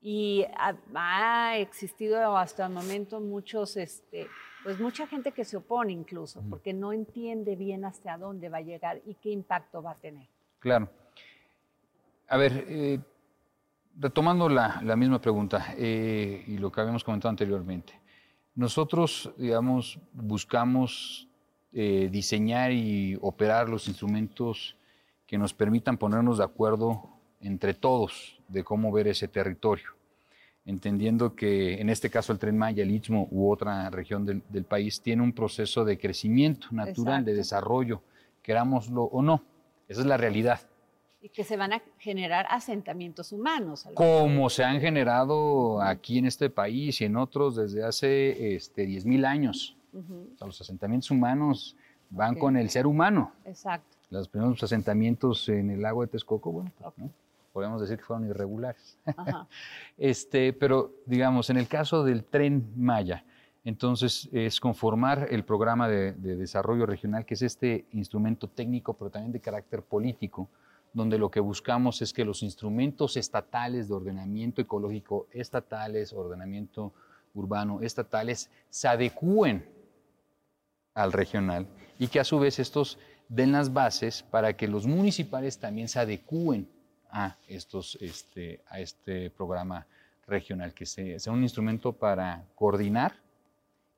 [0.01, 4.27] Y ha, ha existido hasta el momento muchos, este,
[4.63, 8.62] pues mucha gente que se opone incluso, porque no entiende bien hasta dónde va a
[8.62, 10.27] llegar y qué impacto va a tener.
[10.59, 10.89] Claro.
[12.29, 12.99] A ver, eh,
[13.97, 17.99] retomando la, la misma pregunta eh, y lo que habíamos comentado anteriormente,
[18.56, 21.28] nosotros, digamos, buscamos
[21.71, 24.75] eh, diseñar y operar los instrumentos
[25.28, 27.10] que nos permitan ponernos de acuerdo
[27.41, 29.91] entre todos de cómo ver ese territorio,
[30.65, 34.65] entendiendo que en este caso el Tren Maya, el Istmo u otra región del, del
[34.65, 37.38] país tiene un proceso de crecimiento natural, de Exacto.
[37.38, 38.02] desarrollo,
[38.41, 39.43] querámoslo o no.
[39.88, 40.62] Esa es la realidad.
[41.21, 43.88] Y que se van a generar asentamientos humanos.
[43.93, 49.25] Como se han generado aquí en este país y en otros desde hace este, 10.000
[49.25, 49.75] años.
[49.91, 51.75] Ujú, O sea, los asentamientos humanos
[52.10, 53.34] van con el ser humano.
[53.43, 53.97] Exacto.
[54.10, 56.97] Los primeros asentamientos en el lago de Texcoco, bueno, pues, Ok.
[56.99, 57.10] ¿no?
[57.51, 58.97] podemos decir que fueron irregulares.
[59.05, 59.47] Ajá.
[59.97, 63.25] Este, pero digamos, en el caso del tren Maya,
[63.65, 69.10] entonces es conformar el programa de, de desarrollo regional, que es este instrumento técnico, pero
[69.10, 70.47] también de carácter político,
[70.93, 76.93] donde lo que buscamos es que los instrumentos estatales de ordenamiento ecológico, estatales, ordenamiento
[77.34, 79.65] urbano, estatales, se adecúen
[80.93, 81.67] al regional
[81.99, 82.97] y que a su vez estos
[83.28, 86.67] den las bases para que los municipales también se adecúen
[87.12, 89.86] a, estos, este, a este programa
[90.28, 93.13] regional, que se- sea un instrumento para coordinar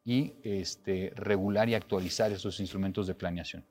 [0.03, 3.63] y este, regular y actualizar esos instrumentos de planeación.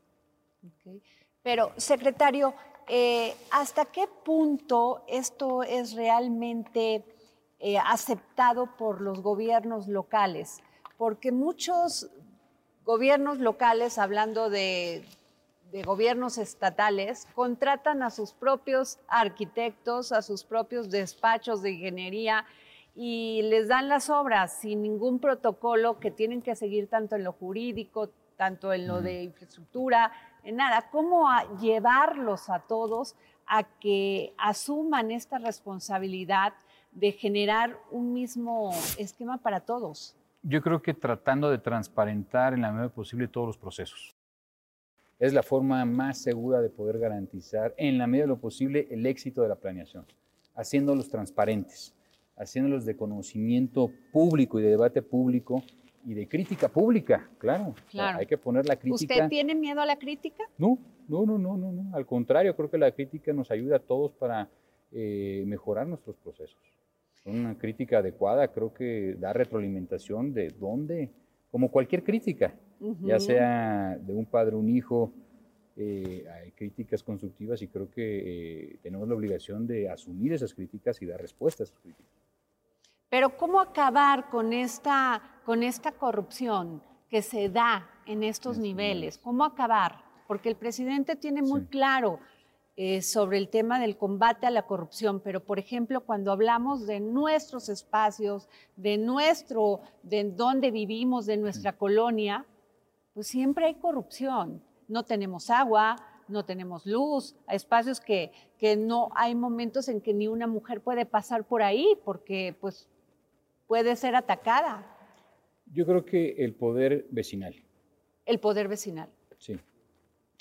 [1.42, 2.54] Pero, secretario,
[2.90, 7.04] eh, ¿hasta qué punto esto es realmente
[7.58, 10.62] eh, aceptado por los gobiernos locales?
[11.00, 12.10] porque muchos
[12.84, 15.02] gobiernos locales, hablando de,
[15.72, 22.44] de gobiernos estatales, contratan a sus propios arquitectos, a sus propios despachos de ingeniería
[22.94, 27.32] y les dan las obras sin ningún protocolo que tienen que seguir tanto en lo
[27.32, 30.12] jurídico, tanto en lo de infraestructura,
[30.44, 30.88] en nada.
[30.90, 31.26] ¿Cómo
[31.60, 33.14] llevarlos a todos
[33.46, 36.52] a que asuman esta responsabilidad
[36.92, 40.16] de generar un mismo esquema para todos?
[40.42, 44.14] Yo creo que tratando de transparentar en la medida posible todos los procesos.
[45.18, 49.04] Es la forma más segura de poder garantizar en la medida de lo posible el
[49.04, 50.06] éxito de la planeación,
[50.54, 51.94] haciéndolos transparentes,
[52.38, 55.62] haciéndolos de conocimiento público y de debate público
[56.04, 57.74] y de crítica pública, claro.
[57.90, 58.18] Claro.
[58.18, 59.14] hay que poner la crítica.
[59.14, 60.44] ¿Usted tiene miedo a la crítica?
[60.58, 61.96] No, no, no, no, no, no.
[61.96, 64.48] Al contrario, creo que la crítica nos ayuda a todos para
[64.92, 66.58] eh, mejorar nuestros procesos.
[67.24, 71.10] Una crítica adecuada creo que da retroalimentación de dónde,
[71.50, 72.54] como cualquier crítica,
[73.02, 73.20] ya Ujú.
[73.20, 75.12] sea de un padre o un hijo,
[75.76, 81.00] eh, hay críticas constructivas y creo que eh, tenemos la obligación de asumir esas críticas
[81.02, 82.12] y dar respuesta a esas críticas.
[83.10, 89.18] Pero ¿cómo acabar con esta, con esta corrupción que se da en estos Estos niveles?
[89.18, 90.02] ¿Cómo acabar?
[90.28, 91.66] Porque el presidente tiene muy Sí.
[91.66, 92.20] claro
[92.76, 97.00] eh, sobre el tema del combate a la corrupción, pero por ejemplo, cuando hablamos de
[97.00, 102.46] nuestros espacios, de nuestro, de dónde vivimos, de nuestra colonia,
[103.12, 104.62] pues siempre hay corrupción.
[104.88, 105.96] No tenemos agua,
[106.28, 110.80] no tenemos luz, hay espacios que, que no hay momentos en que ni una mujer
[110.80, 112.88] puede pasar por ahí porque pues
[113.70, 114.84] puede ser atacada
[115.72, 117.54] Yo creo que el poder vecinal,
[118.26, 119.08] el poder vecinal.
[119.38, 119.60] sí.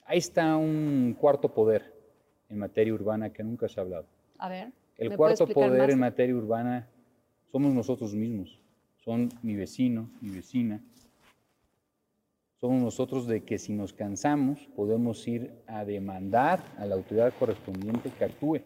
[0.03, 1.93] Ahí está un cuarto poder
[2.49, 4.07] en materia urbana que nunca se ha hablado.
[4.39, 4.71] A ver.
[4.97, 5.89] El ¿me puede cuarto poder más?
[5.91, 6.89] en materia urbana
[7.51, 8.59] somos nosotros mismos.
[9.05, 10.83] Son mi vecino, mi vecina.
[12.59, 18.09] Somos nosotros de que si nos cansamos podemos ir a demandar a la autoridad correspondiente
[18.09, 18.61] que actúe.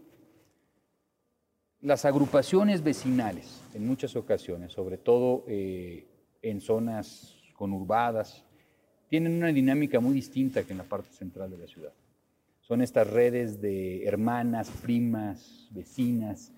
[1.84, 6.08] Las agrupaciones vecinales, en muchas ocasiones, sobre todo eh,
[6.42, 8.46] en zonas conurbadas,
[9.10, 11.92] tienen una dinámica muy distinta que en la parte central de la ciudad.
[12.62, 16.54] Son estas redes de hermanas, primas, vecinas,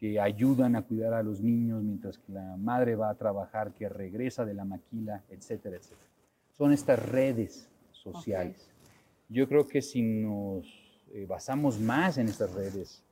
[0.00, 3.88] que ayudan a cuidar a los niños mientras que la madre va a trabajar, que
[3.88, 6.10] regresa de la maquila, etcétera, etcétera.
[6.58, 8.68] Son estas redes sociales.
[9.28, 10.66] Yo creo que si nos
[11.12, 13.04] eh, basamos más en estas redes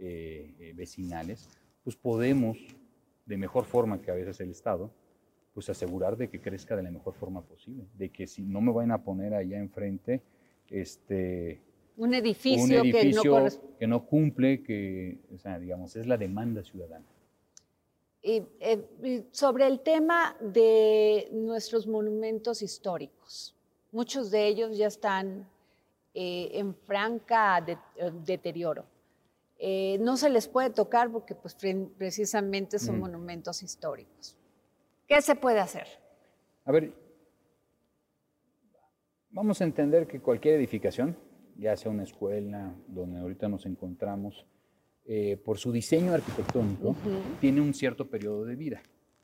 [0.00, 1.48] eh, eh, vecinales,
[1.84, 2.58] pues podemos,
[3.26, 4.90] de mejor forma que a veces el Estado,
[5.54, 8.72] pues asegurar de que crezca de la mejor forma posible, de que si no me
[8.72, 10.22] van a poner allá enfrente,
[10.70, 11.60] este,
[11.96, 16.16] Un edificio, un edificio que no que no cumple, que, o sea, digamos, es la
[16.16, 17.04] demanda ciudadana.
[18.22, 23.54] Y, eh, sobre el tema de nuestros monumentos históricos,
[23.92, 25.48] muchos de ellos ya están
[26.12, 28.84] eh, en franca de- eh, deterioro.
[29.62, 33.00] Eh, no se les puede tocar porque pues, pre- precisamente son Mm.
[33.00, 34.36] monumentos históricos.
[35.06, 35.86] ¿Qué se puede hacer?
[36.64, 36.92] A ver,
[39.30, 41.16] vamos a entender que cualquier edificación,
[41.58, 44.46] ya sea una escuela, donde ahorita nos encontramos,
[45.04, 46.94] eh, por su diseño arquitectónico,
[47.40, 48.80] tiene un cierto periodo de vida.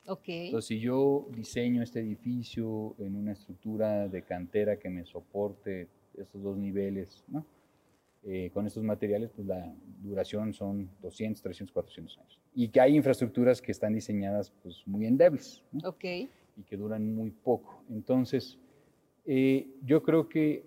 [0.08, 0.24] Ok.
[0.28, 6.42] Entonces, si yo diseño este edificio en una estructura de cantera que me soporte estos
[6.42, 7.44] dos niveles, ¿no?
[8.28, 12.40] Eh, con estos materiales, pues la duración son 200, 300, 400 años.
[12.54, 15.88] Y que hay infraestructuras que están diseñadas pues, muy endebles, ¿no?
[15.88, 16.04] ok.
[16.04, 17.84] y que duran muy poco.
[17.88, 18.58] Entonces,
[19.26, 20.64] eh, yo creo que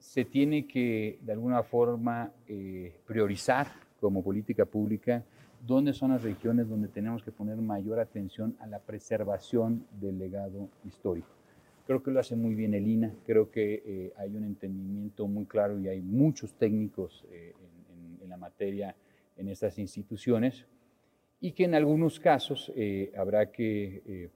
[0.00, 3.68] se tiene que, de alguna forma, eh, priorizar
[4.00, 5.24] como política pública
[5.64, 10.68] dónde son las regiones donde tenemos que poner mayor atención a la preservación del legado
[10.84, 11.39] histórico.
[11.90, 15.44] Creo que lo hace muy bien el INA, creo que eh, hay un entendimiento muy
[15.46, 18.94] claro y hay muchos técnicos eh, en, en- en la materia
[19.36, 20.66] en estas instituciones
[21.40, 24.30] y que en algunos casos eh, habrá que eh,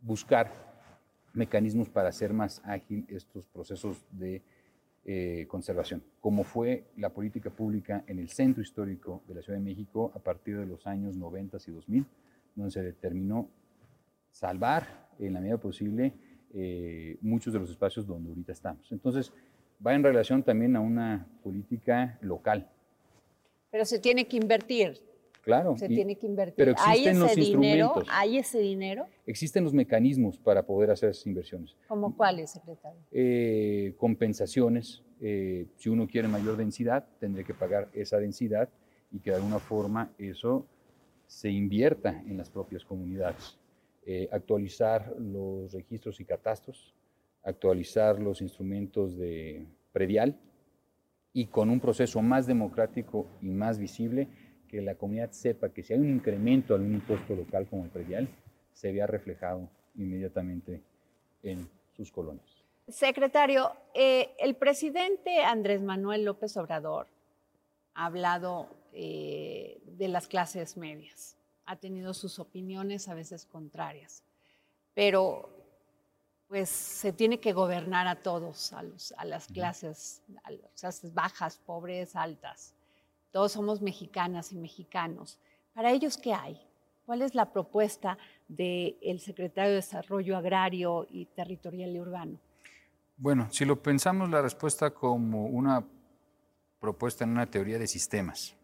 [0.00, 0.50] buscar
[1.34, 4.40] mecanismos para hacer más ágil estos procesos de
[5.04, 9.64] eh, conservación, como fue la política pública en el centro histórico de la Ciudad de
[9.66, 12.06] México a partir de los años 90 y 2000,
[12.54, 13.50] donde se determinó
[14.30, 16.14] salvar en la medida posible
[16.54, 18.90] eh, muchos de los espacios donde ahorita estamos.
[18.92, 19.32] Entonces,
[19.84, 22.68] va en relación también a una política local,
[23.70, 25.00] Pero se tiene que invertir,
[25.42, 25.76] claro.
[25.76, 26.54] se y tiene que invertir.
[26.56, 27.84] pero ¿Hay existen ese los dinero?
[27.86, 28.08] instrumentos.
[28.12, 29.06] ¿Hay ese dinero?
[29.26, 31.76] Existen los mecanismos para poder hacer esas inversiones.
[31.88, 33.00] ¿Como cuáles, secretario?
[33.10, 35.02] eh, compensaciones.
[35.20, 38.68] eh, si uno quiere mayor densidad, tendría que pagar esa densidad
[39.10, 40.66] y que de alguna forma eso
[41.26, 43.56] se invierta en las propias comunidades.
[44.06, 46.94] Eh, actualizar los registros y catastros,
[47.42, 50.38] actualizar los instrumentos de predial
[51.32, 54.28] y con un proceso más democrático y más visible,
[54.68, 57.90] que la comunidad sepa que si hay un incremento en un impuesto local como el
[57.90, 58.28] predial,
[58.72, 60.82] se vea reflejado inmediatamente
[61.42, 62.64] en sus colonias.
[62.88, 67.06] Secretario, eh, el presidente Andrés Manuel López Obrador
[67.94, 71.36] ha hablado eh, de las clases medias,
[71.66, 74.22] ha tenido sus opiniones a veces contrarias,
[74.94, 75.50] pero
[76.48, 78.82] pues se tiene que gobernar a todos, a,
[79.16, 82.74] a las clases, a las clases bajas, pobres, altas.
[83.32, 85.38] Todos somos mexicanas y mexicanos.
[85.72, 86.60] Para ellos, ¿qué hay?
[87.06, 92.38] ¿Cuál es la propuesta del secretario de Desarrollo Agrario y Territorial y Urbano?
[93.16, 95.84] Bueno, si lo pensamos la respuesta como una
[96.78, 98.56] propuesta en una teoría de sistemas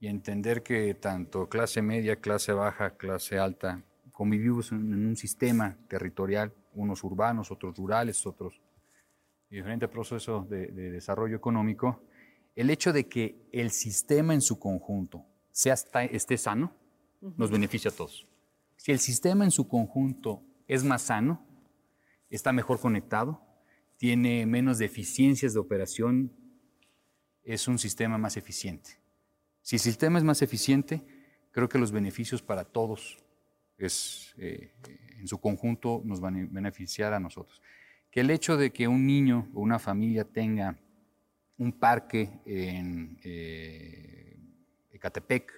[0.00, 3.82] y entender que tanto clase media, clase baja, clase alta,
[4.12, 8.60] convivimos en un sistema territorial, unos urbanos, otros rurales, otros
[9.48, 12.02] diferentes procesos de, de desarrollo económico,
[12.54, 15.24] el hecho de que el sistema en su conjunto
[15.54, 15.74] sea,
[16.10, 16.74] esté sano,
[17.20, 18.26] nos beneficia a todos.
[18.76, 21.46] Si el sistema en su conjunto es más sano,
[22.28, 23.40] está mejor conectado,
[23.96, 26.32] tiene menos deficiencias de operación,
[27.44, 28.98] es un sistema más eficiente.
[29.64, 31.02] Si el sistema es más eficiente,
[31.50, 33.16] creo que los beneficios para todos
[33.78, 34.70] es, eh,
[35.18, 37.62] en su conjunto nos van a beneficiar a nosotros.
[38.10, 40.78] Que el hecho de que un niño o una familia tenga
[41.56, 44.36] un parque en eh,
[44.92, 45.50] Ecatepec,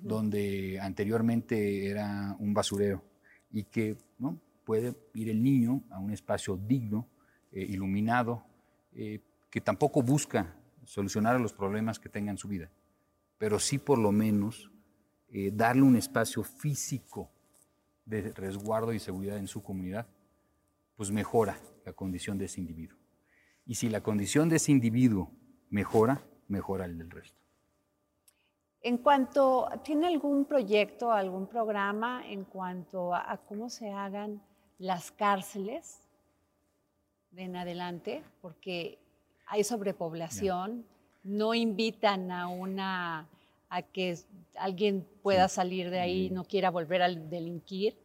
[0.00, 3.02] donde anteriormente era un basurero,
[3.50, 4.40] y que ¿no?
[4.64, 7.08] puede ir el niño a un espacio digno,
[7.50, 8.44] eh, iluminado,
[8.94, 9.18] eh,
[9.50, 12.70] que tampoco busca solucionar los problemas que tenga en su vida,
[13.40, 14.70] pero sí por lo menos
[15.30, 17.30] eh, darle un espacio físico
[18.04, 20.06] de resguardo y seguridad en su comunidad,
[20.94, 22.98] pues mejora la condición de ese individuo.
[23.64, 25.30] Y si la condición de ese individuo
[25.70, 27.40] mejora, mejora el del resto.
[28.82, 34.42] En cuanto, ¿tiene algún proyecto, algún programa en cuanto a, cómo se hagan
[34.76, 36.06] las cárceles
[37.30, 38.22] de en adelante?
[38.42, 38.98] Porque
[39.46, 40.84] hay sobrepoblación,
[41.22, 43.28] no invitan a una
[43.70, 44.18] a que
[44.58, 47.96] alguien pueda salir de ahí y no quiera volver a delinquir.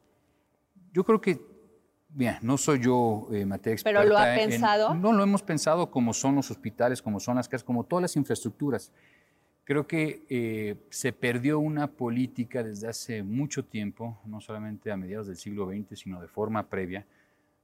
[0.94, 1.42] Yo creo que,
[2.10, 4.00] bien, no soy yo eh, materia experta.
[4.00, 4.94] ¿Pero lo ha pensado?
[4.94, 8.16] no, lo hemos pensado como son los hospitales, como son las casas, como todas las
[8.16, 8.92] infraestructuras.
[9.64, 15.26] Creo que eh, se perdió una política desde hace mucho tiempo, no solamente a mediados
[15.26, 17.08] del siglo XX, sino de forma previa,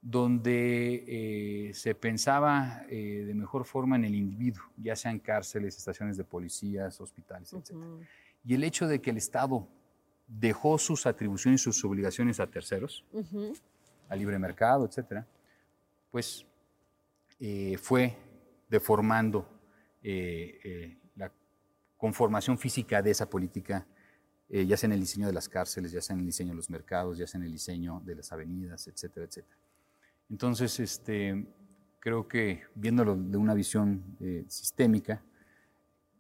[0.02, 6.18] donde eh, se pensaba eh, de mejor forma en el individuo, ya sean cárceles, estaciones
[6.18, 7.76] de policías, hospitales, etc.
[8.44, 9.68] Y el hecho de que el Estado
[10.28, 13.06] dejó sus atribuciones y sus obligaciones a terceros,
[14.10, 15.24] a libre mercado, etc.,
[16.10, 16.46] pues
[17.80, 18.18] fue
[18.70, 19.48] deformando
[22.02, 23.86] conformación física de esa política,
[24.50, 26.56] eh, ya sea en el diseño de las cárceles, ya sea en el diseño de
[26.56, 29.56] los mercados, ya sea en el diseño de las avenidas, etcétera, etcétera.
[30.32, 31.46] Entonces, este,
[32.00, 35.22] creo que viéndolo de una visión eh, sistémica,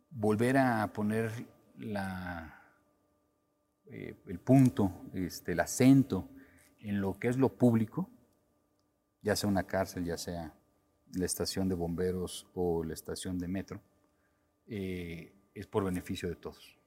[0.10, 1.32] volver a poner
[1.78, 2.62] la,
[3.86, 6.28] eh, el punto, este, el acento
[6.80, 8.10] en lo que es lo público,
[9.22, 10.54] ya sea una cárcel, ya sea
[11.14, 13.82] la estación de bomberos o la estación de metro,
[14.68, 16.81] es por beneficio de todos.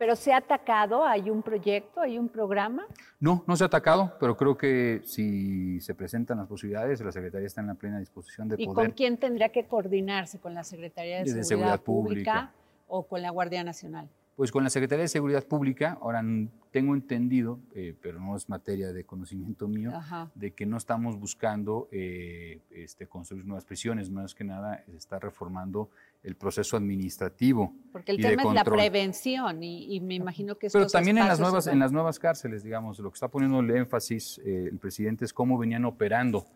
[0.00, 1.04] ¿Pero se ha atacado?
[1.04, 2.00] ¿Hay un proyecto?
[2.00, 2.86] ¿Hay un programa?
[3.20, 7.46] No, no se ha atacado, pero creo que si se presentan las posibilidades, la Secretaría
[7.46, 8.86] está en la plena disposición de ¿Y poder...
[8.86, 10.38] ¿Y con quién tendría que coordinarse?
[10.38, 12.50] ¿Con la Secretaría de, Seguridad, Pública,
[12.88, 14.08] o con la Guardia Nacional?
[14.40, 16.24] Pues con la Secretaría de Seguridad Pública, ahora
[16.70, 19.92] tengo entendido, eh, pero no es materia de conocimiento mío,
[20.34, 25.18] de que no estamos buscando eh, este, construir nuevas prisiones, más que nada se está
[25.18, 25.90] reformando
[26.22, 27.74] el proceso administrativo.
[27.92, 31.66] Porque el tema es la prevención y, me imagino que Pero también en las, nuevas,
[31.66, 35.34] en las nuevas cárceles, digamos, lo que está poniendo el énfasis eh, el presidente es
[35.34, 36.46] cómo venían operando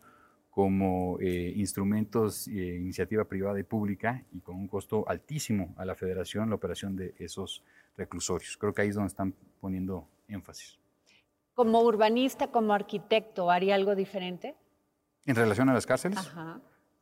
[0.55, 5.97] como eh, instrumentos de iniciativa privada y pública y con un costo altísimo a la
[5.97, 7.65] federación la operación de esos
[7.97, 8.57] reclusorios.
[8.57, 10.79] Creo que ahí es donde están poniendo énfasis.
[11.55, 14.55] Como urbanista, como arquitecto, ¿haría algo diferente?
[15.27, 16.19] ¿En relación a las cárceles?
[16.19, 16.61] Ajá.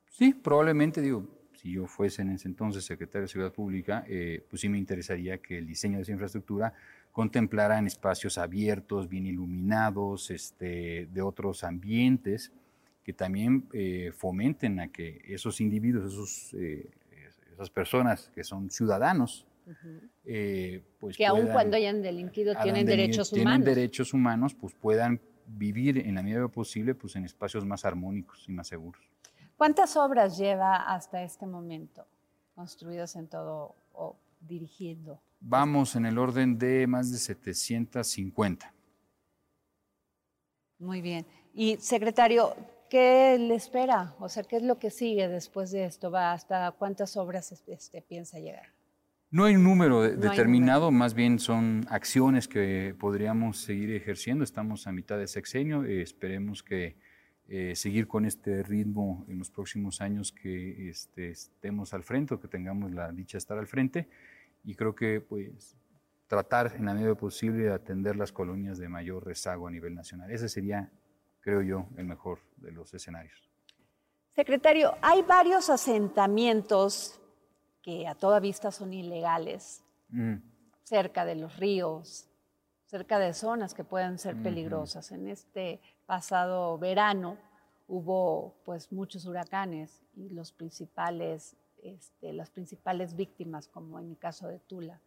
[0.08, 4.62] Sí, probablemente, digo, si yo fuese en ese entonces secretario de Seguridad Pública, eh, pues
[4.62, 6.72] sí me interesaría que el diseño de esa infraestructura
[7.10, 12.50] contemplara en espacios abiertos, bien iluminados, este, de otros ambientes,
[13.02, 16.90] que también eh, fomenten a que esos individuos, esos, eh,
[17.52, 19.46] esas personas que son ciudadanos,
[20.24, 23.52] eh, pues que aun cuando hayan delinquido tienen derechos humanos.
[23.52, 28.44] Tienen derechos humanos, pues puedan vivir en la medida posible pues, en espacios más armónicos
[28.48, 29.02] y más seguros.
[29.56, 32.06] ¿Cuántas obras lleva hasta este momento
[32.54, 35.20] construidas en todo o dirigiendo?
[35.40, 38.72] Vamos en el orden de más de 750.
[40.78, 41.24] Muy bien.
[41.54, 42.56] Y secretario,
[42.92, 44.14] ¿qué le espera?
[44.18, 46.10] O sea, ¿qué es lo que sigue después de esto?
[46.10, 48.66] ¿Va hasta cuántas obras este, piensa llegar?
[49.30, 54.44] No hay un número determinado, más bien son acciones que podríamos seguir ejerciendo.
[54.44, 56.98] Estamos a mitad de sexenio, eh, esperemos que
[57.48, 62.40] eh, seguir con este ritmo en los próximos años que este, estemos al frente o
[62.40, 64.10] que tengamos la dicha de estar al frente.
[64.64, 65.78] Y creo que pues
[66.26, 70.30] tratar en la medida posible de atender las colonias de mayor rezago a nivel nacional.
[70.30, 70.92] Ese sería,
[71.42, 73.38] creo yo, el mejor de los escenarios.
[74.34, 77.20] Secretario, hay varios asentamientos
[77.82, 80.36] que a toda vista son ilegales, mm.
[80.84, 82.28] cerca de los ríos,
[82.86, 85.12] cerca de zonas que pueden ser peligrosas.
[85.12, 87.36] En este pasado verano
[87.88, 94.46] hubo pues muchos huracanes y los principales, este, las principales víctimas, como en el caso
[94.48, 95.00] de Tula,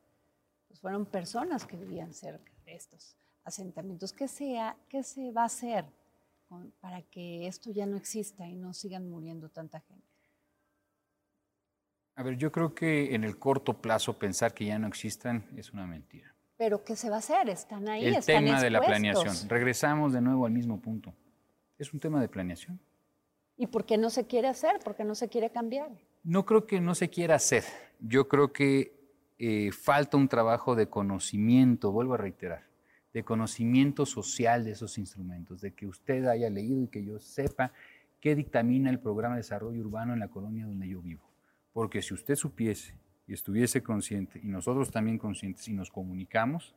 [0.68, 4.12] pues, fueron personas que vivían cerca de estos asentamientos.
[4.12, 5.86] ¿Qué, sea, qué se va a hacer
[6.80, 10.08] para que esto ya no exista y no sigan muriendo tanta gente?
[12.16, 15.74] A ver, yo creo que en el corto plazo pensar que ya no existan es
[15.74, 16.34] una mentira.
[16.58, 17.50] Pero ¿qué se va a hacer?
[17.50, 18.06] Están ahí.
[18.06, 19.50] El tema de la planeación.
[19.50, 21.14] Regresamos de nuevo al mismo punto.
[21.78, 22.80] Es un tema de planeación.
[23.58, 24.80] ¿Y por qué no se quiere hacer?
[24.80, 25.90] ¿Por qué no se quiere cambiar?
[26.24, 27.64] No creo que no se quiera hacer.
[28.00, 28.94] Yo creo que
[29.38, 32.64] eh, falta un trabajo de conocimiento, vuelvo a reiterar,
[33.16, 37.72] de conocimiento social de esos instrumentos, de que usted haya leído y que yo sepa
[38.20, 41.24] qué dictamina el programa de desarrollo urbano en la colonia donde yo vivo.
[41.72, 42.94] Porque si usted supiese
[43.26, 46.76] y estuviese consciente, y nosotros también conscientes, y nos comunicamos,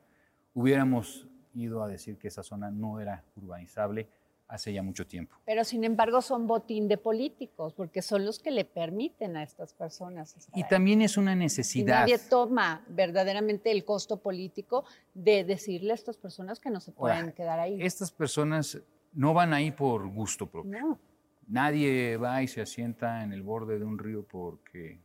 [0.55, 4.09] hubiéramos ido a decir que esa zona no era urbanizable
[4.49, 5.37] hace ya mucho tiempo.
[5.45, 9.75] Pero sin embargo son botín de políticos, porque son los que le permiten a estas
[9.75, 10.35] personas.
[10.55, 12.07] y también es una necesidad.
[12.07, 14.85] Y nadie toma verdaderamente el costo político
[15.15, 17.81] de decirle a estas personas que no se pueden quedar ahí.
[17.81, 18.79] Estas personas
[19.13, 20.81] no van ahí por gusto propio.
[20.81, 20.99] No.
[21.47, 25.01] Nadie va y se asienta en el borde de un río porque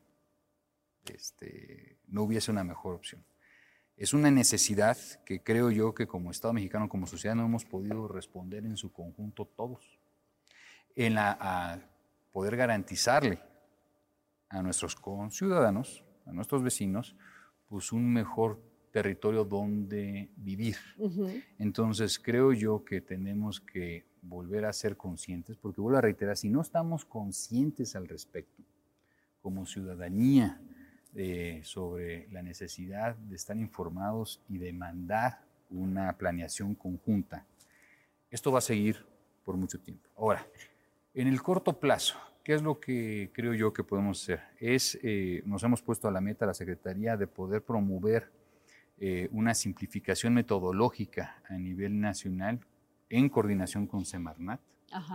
[1.13, 3.23] este, no hubiese una mejor opción
[3.97, 8.07] es una necesidad que creo yo que como Estado mexicano, como sociedad, no hemos podido
[8.07, 9.99] responder en su conjunto todos.
[10.95, 11.79] En la, a
[12.31, 13.39] poder garantizarle
[14.49, 17.15] a nuestros conciudadanos, a nuestros vecinos,
[17.67, 18.59] pues un mejor
[18.91, 20.77] territorio donde vivir.
[21.57, 26.49] Entonces creo yo que tenemos que volver a ser conscientes, porque vuelvo a reiterar, si
[26.49, 28.63] no estamos conscientes al respecto,
[29.41, 30.61] como ciudadanía,
[31.15, 37.45] eh, sobre la necesidad de estar informados y demandar una planeación conjunta.
[38.31, 39.05] Esto va a seguir
[39.43, 40.09] por mucho tiempo.
[40.17, 40.45] Ahora,
[41.13, 44.41] en el corto plazo, ¿qué es lo que creo yo que podemos hacer?
[44.59, 48.31] Es, eh, nos hemos puesto a la meta la Secretaría de poder promover
[48.99, 52.59] eh, una simplificación metodológica a nivel nacional
[53.09, 54.59] en coordinación con Semarnat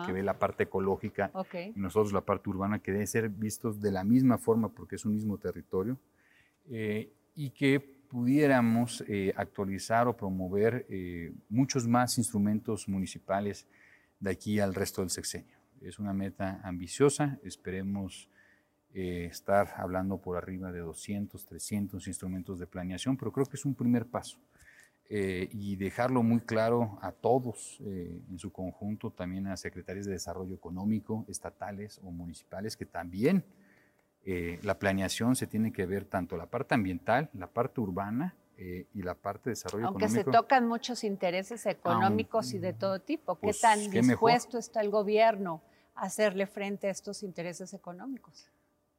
[0.07, 3.93] que ve la parte ecológica y nosotros la parte urbana, que debe ser vistos de
[3.93, 5.99] la misma forma porque es un mismo territorio,
[6.71, 13.67] eh, y que pudiéramos eh, actualizar o promover eh, muchos más instrumentos municipales
[14.19, 15.57] de aquí al resto del sexenio.
[15.81, 18.29] Es una meta ambiciosa, esperemos
[18.91, 23.75] estar hablando por arriba de 200, 300 instrumentos de planeación, pero creo que es un
[23.75, 24.41] primer paso.
[25.11, 30.13] Eh, y dejarlo muy claro a todos eh, en su conjunto, también a secretarios de
[30.13, 33.43] desarrollo económico, estatales o municipales, que también
[34.27, 38.37] eh, la planeación se tiene que ver tanto la parte ambiental, la parte urbana
[38.93, 40.05] y la parte de desarrollo económico.
[40.05, 44.81] Aunque se tocan muchos intereses económicos y de todo tipo, ¿qué pues, tan dispuesto está
[44.81, 45.63] el gobierno
[45.95, 48.51] a hacerle frente a estos intereses económicos?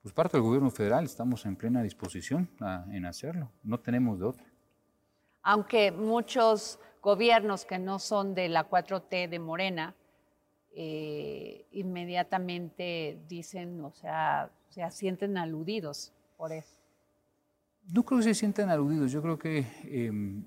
[0.01, 2.49] Pues parte del gobierno federal, estamos en plena disposición
[2.93, 4.48] en hacerlo, no tenemos de otra
[5.41, 9.95] aunque muchos gobiernos que no son de la 4T de Morena,
[10.71, 16.75] eh, inmediatamente dicen, o sea, se sienten aludidos por eso.
[17.91, 20.45] No creo que se sientan aludidos, yo creo que em,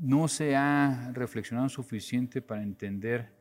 [0.00, 3.32] no se ha reflexionado suficiente para entender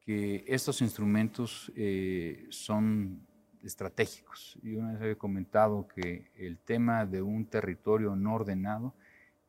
[0.00, 3.26] que estos instrumentos eh, son
[3.62, 4.58] estratégicos.
[4.62, 8.94] Y una vez he comentado que el tema de un territorio no ordenado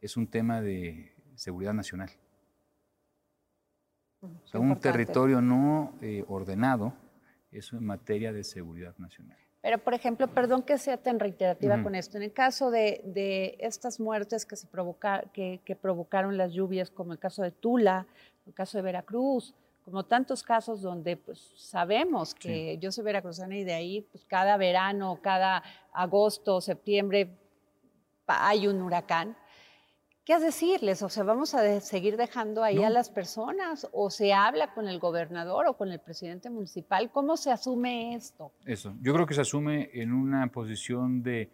[0.01, 2.09] es un tema de seguridad nacional.
[4.21, 6.93] O sea, un territorio no eh, ordenado
[7.51, 9.37] es en materia de seguridad nacional.
[9.61, 13.99] Pero, por ejemplo, perdón que sea tan reiterativa con esto, en el caso de, estas
[13.99, 18.07] muertes que, se provoca, que, provocaron las lluvias, como el caso de Tula,
[18.47, 19.53] el caso de Veracruz,
[19.85, 24.57] como tantos casos donde pues, sabemos que yo soy veracruzana y de ahí pues, cada
[24.57, 27.37] verano, cada agosto, septiembre
[28.25, 29.35] hay un huracán.
[30.23, 31.01] ¿Qué es decirles?
[31.01, 34.99] O sea, vamos a seguir dejando ahí a las personas o se habla con el
[34.99, 37.11] gobernador o con el presidente municipal.
[37.11, 38.51] ¿Cómo se asume esto?
[38.65, 41.49] Eso, yo creo que se asume en una posición de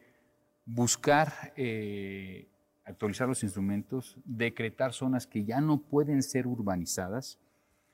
[0.65, 2.49] buscar eh,
[2.84, 7.39] actualizar los instrumentos, decretar zonas que ya no pueden ser urbanizadas.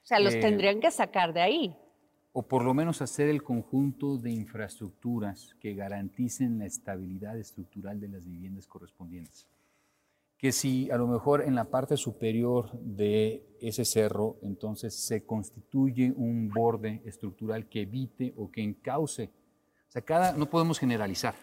[0.01, 1.77] O sea, los eh, tendrían que sacar de ahí.
[2.31, 8.07] O por lo menos hacer el conjunto de infraestructuras que garanticen la estabilidad estructural de
[8.07, 9.47] las viviendas correspondientes
[10.43, 16.11] que si a lo mejor en la parte superior de ese cerro entonces se constituye
[16.17, 19.31] un borde estructural que evite o que encauce.
[19.87, 21.33] O sea, cada, no podemos generalizar.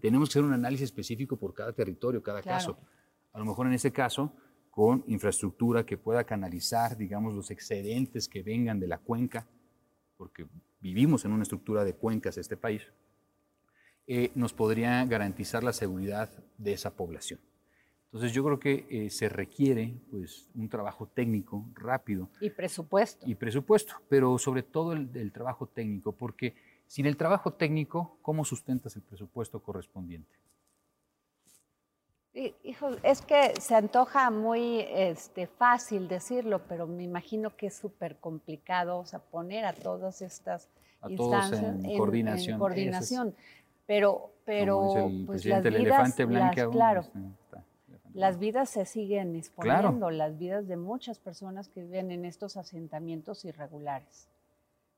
[0.00, 2.76] Tenemos que hacer un análisis específico por cada territorio, cada caso.
[3.32, 4.32] A lo mejor en ese caso,
[4.68, 9.46] con infraestructura que pueda canalizar, digamos, los excedentes que vengan de la cuenca,
[10.16, 10.44] porque
[10.80, 12.82] vivimos en una estructura de cuencas este país,
[14.08, 17.38] eh, nos podría garantizar la seguridad de esa población.
[18.14, 22.28] Entonces yo creo que eh, se requiere pues, un trabajo técnico rápido.
[22.40, 23.28] Y presupuesto.
[23.28, 26.54] Y presupuesto, pero sobre todo el, trabajo técnico, porque
[26.86, 30.32] sin el trabajo técnico, ¿cómo sustentas el presupuesto correspondiente?
[32.62, 38.18] Hijo, es que se antoja muy este, fácil decirlo, pero me imagino que es súper
[38.18, 40.68] complicado o sea, poner a todas estas
[41.08, 42.60] instancias en, coordinación.
[42.60, 43.34] coordinación.
[43.86, 46.70] pero, pero pues las vidas, elefante blanco.
[46.70, 47.63] Claro, este,
[48.14, 53.44] las vidas se siguen exponiendo, las vidas de muchas personas que viven en estos asentamientos
[53.44, 54.28] irregulares.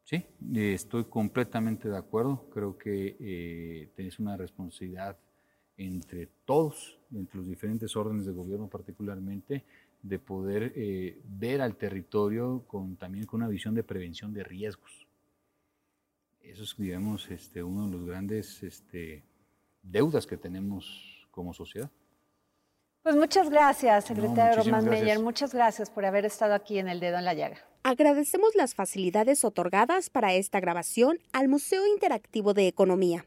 [0.05, 2.49] Sí, estoy completamente de acuerdo.
[2.51, 5.17] Creo que eh, tenés una responsabilidad
[5.79, 9.65] entre todos, entre los diferentes órdenes de gobierno particularmente,
[10.03, 15.07] de poder eh, ver al territorio con, también con una visión de prevención de riesgos.
[16.41, 19.25] Eso es, digamos, este, uno de los grandes este,
[19.83, 21.91] deudas que tenemos como sociedad.
[23.07, 25.21] Pues muchas gracias, secretario Román Meyer.
[25.21, 27.57] Muchas gracias por haber estado aquí en El Dedo en la Llaga.
[27.85, 33.25] Agradecemos las facilidades otorgadas para esta grabación al Museo Interactivo de Economía.